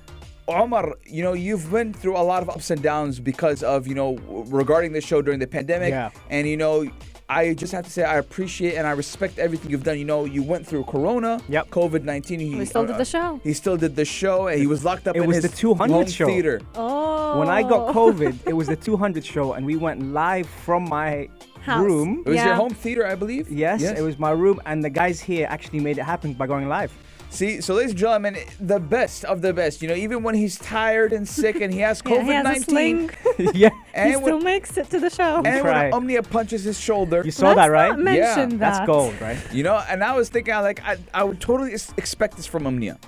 Omar, 0.46 0.94
you 1.06 1.22
know, 1.22 1.32
you've 1.32 1.70
been 1.70 1.92
through 1.94 2.16
a 2.18 2.22
lot 2.22 2.42
of 2.42 2.50
ups 2.50 2.70
and 2.70 2.82
downs 2.82 3.18
because 3.18 3.62
of, 3.62 3.86
you 3.86 3.94
know, 3.94 4.16
regarding 4.48 4.92
the 4.92 5.00
show 5.00 5.22
during 5.22 5.40
the 5.40 5.46
pandemic. 5.46 5.90
Yeah. 5.90 6.10
And, 6.28 6.46
you 6.46 6.58
know, 6.58 6.86
I 7.34 7.54
just 7.54 7.72
have 7.72 7.84
to 7.84 7.90
say 7.90 8.02
I 8.04 8.16
appreciate 8.18 8.74
and 8.76 8.86
I 8.86 8.92
respect 8.92 9.38
everything 9.38 9.70
you've 9.70 9.82
done. 9.84 9.98
You 9.98 10.04
know, 10.04 10.24
you 10.24 10.42
went 10.42 10.66
through 10.66 10.84
Corona, 10.84 11.40
Yep. 11.48 11.70
COVID 11.70 12.02
19. 12.04 12.40
He, 12.40 12.54
We 12.54 12.64
still 12.64 12.82
uh, 12.82 12.86
did 12.86 12.98
the 12.98 13.04
show. 13.04 13.40
He 13.42 13.52
still 13.52 13.76
did 13.76 13.96
the 13.96 14.04
show 14.04 14.46
and 14.48 14.60
he 14.60 14.66
was 14.66 14.84
locked 14.84 15.06
up 15.08 15.16
It 15.16 15.22
in 15.22 15.26
was 15.28 15.36
his 15.42 15.50
the 15.50 15.56
200 15.56 15.92
home 15.92 16.06
show. 16.06 16.26
theater. 16.26 16.60
Oh. 16.76 17.38
when 17.40 17.48
I 17.48 17.62
got 17.62 17.92
COVID, 17.94 18.46
it 18.46 18.52
was 18.52 18.68
the 18.68 18.76
200 18.76 19.24
show, 19.24 19.54
and 19.54 19.66
we 19.66 19.76
went 19.76 20.12
live 20.12 20.46
from 20.64 20.88
my 20.88 21.28
House. 21.62 21.82
room. 21.82 22.22
It 22.26 22.30
was 22.30 22.44
your 22.44 22.54
home 22.54 22.74
theater, 22.74 23.04
I 23.06 23.14
believe. 23.16 23.50
Yes, 23.50 23.82
it 23.82 24.02
was 24.02 24.18
my 24.18 24.30
room, 24.30 24.60
and 24.66 24.84
the 24.84 24.90
guys 24.90 25.20
here 25.20 25.46
actually 25.50 25.80
made 25.80 25.98
it 25.98 26.04
happen 26.04 26.34
by 26.34 26.46
going 26.46 26.68
live. 26.68 26.92
See, 27.34 27.60
so 27.60 27.74
ladies 27.74 27.90
and 27.90 27.98
gentlemen, 27.98 28.36
the 28.60 28.78
best 28.78 29.24
of 29.24 29.42
the 29.42 29.52
best. 29.52 29.82
You 29.82 29.88
know, 29.88 29.94
even 29.96 30.22
when 30.22 30.36
he's 30.36 30.56
tired 30.56 31.12
and 31.12 31.26
sick 31.28 31.60
and 31.60 31.74
he 31.74 31.80
has 31.80 32.00
Yeah, 32.06 32.12
COVID 32.12 32.22
he 32.24 32.30
has 32.30 32.44
a 32.44 32.48
19. 32.48 32.62
sling. 32.64 33.10
yeah, 33.54 33.70
he 33.70 33.74
and 33.92 34.14
still 34.22 34.36
when, 34.36 34.44
makes 34.44 34.76
it 34.76 34.88
to 34.90 35.00
the 35.00 35.10
show. 35.10 35.42
and 35.44 35.60
try. 35.62 35.84
when 35.86 35.94
Omnia 35.94 36.22
punches 36.22 36.62
his 36.62 36.78
shoulder, 36.78 37.22
you 37.24 37.32
saw 37.32 37.48
Let's 37.48 37.56
that, 37.56 37.66
right? 37.72 37.98
Not 37.98 38.14
Yeah, 38.14 38.46
that. 38.46 38.58
That's 38.60 38.86
gold, 38.86 39.20
right? 39.20 39.36
you 39.52 39.64
know, 39.64 39.82
and 39.88 40.04
I 40.04 40.14
was 40.16 40.28
thinking, 40.28 40.54
like, 40.54 40.80
I, 40.84 40.96
I 41.12 41.24
would 41.24 41.40
totally 41.40 41.72
expect 41.72 42.36
this 42.36 42.46
from 42.46 42.68
Omnia, 42.68 43.00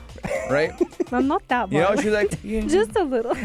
right? 0.51 0.73
I'm 1.13 1.29
not 1.29 1.47
that 1.47 1.71
you 1.71 1.79
know, 1.81 1.95
she's 1.95 2.07
like, 2.13 2.43
you- 2.43 2.63
Just 2.63 2.97
a 2.97 3.05
little. 3.05 3.37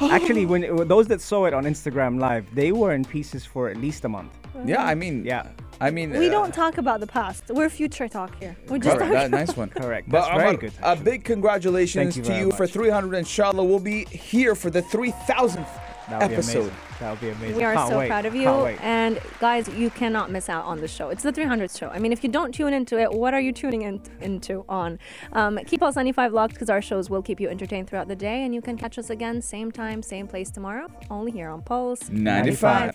Actually, 0.00 0.46
when 0.46 0.64
it, 0.64 0.88
those 0.88 1.06
that 1.08 1.20
saw 1.20 1.44
it 1.44 1.52
on 1.52 1.64
Instagram 1.64 2.18
Live, 2.18 2.46
they 2.54 2.72
were 2.72 2.94
in 2.94 3.04
pieces 3.04 3.44
for 3.44 3.68
at 3.68 3.76
least 3.76 4.06
a 4.06 4.08
month. 4.08 4.32
Yeah, 4.64 4.84
I 4.84 4.94
mean, 4.94 5.24
Yeah, 5.24 5.48
I 5.80 5.90
mean, 5.90 6.10
We 6.10 6.28
uh, 6.28 6.32
don't 6.32 6.54
talk 6.54 6.78
about 6.78 7.00
the 7.00 7.06
past. 7.06 7.44
We're 7.50 7.68
future 7.68 8.08
talk 8.08 8.38
here. 8.40 8.56
We're 8.68 8.78
just 8.78 8.96
Correct, 8.96 9.12
talking. 9.12 9.30
that, 9.30 9.30
nice 9.30 9.56
one. 9.56 9.68
Correct. 9.82 10.08
But 10.08 10.20
That's 10.22 10.36
very 10.36 10.48
Omar, 10.48 10.60
good, 10.60 10.72
A 10.82 10.96
big 10.96 11.24
congratulations 11.24 12.14
Thank 12.14 12.16
you 12.16 12.22
to 12.22 12.28
very 12.28 12.40
you 12.46 12.52
for 12.52 12.66
300. 12.66 13.14
Inshallah, 13.16 13.64
we'll 13.64 13.78
be 13.80 14.04
here 14.06 14.54
for 14.54 14.70
the 14.70 14.82
3,000th 14.82 15.66
That 16.08 16.20
would 16.22 16.28
be 16.28 16.34
episode. 16.34 16.58
amazing. 16.60 16.74
That 17.00 17.10
would 17.10 17.20
be 17.20 17.28
amazing. 17.28 17.56
We 17.56 17.62
are 17.64 17.74
Can't 17.74 17.90
so 17.90 17.98
wait. 17.98 18.08
proud 18.08 18.24
of 18.24 18.34
you. 18.34 18.48
And 18.48 19.20
guys, 19.38 19.68
you 19.68 19.90
cannot 19.90 20.30
miss 20.30 20.48
out 20.48 20.64
on 20.64 20.80
the 20.80 20.88
show. 20.88 21.10
It's 21.10 21.22
the 21.22 21.30
300th 21.30 21.78
show. 21.78 21.88
I 21.88 21.98
mean, 21.98 22.10
if 22.10 22.24
you 22.24 22.30
don't 22.30 22.52
tune 22.54 22.72
into 22.72 22.98
it, 22.98 23.12
what 23.12 23.34
are 23.34 23.40
you 23.40 23.52
tuning 23.52 23.82
in, 23.82 24.00
into 24.22 24.64
on? 24.66 24.98
Um, 25.34 25.58
keep 25.66 25.80
Pulse 25.80 25.96
95 25.96 26.32
locked 26.32 26.54
because 26.54 26.70
our 26.70 26.80
shows 26.80 27.10
will 27.10 27.20
keep 27.20 27.38
you 27.38 27.50
entertained 27.50 27.90
throughout 27.90 28.08
the 28.08 28.16
day. 28.16 28.44
And 28.44 28.54
you 28.54 28.62
can 28.62 28.78
catch 28.78 28.98
us 28.98 29.10
again, 29.10 29.42
same 29.42 29.70
time, 29.70 30.02
same 30.02 30.26
place 30.26 30.50
tomorrow, 30.50 30.86
only 31.10 31.32
here 31.32 31.50
on 31.50 31.60
Pulse 31.60 32.08
95. 32.08 32.94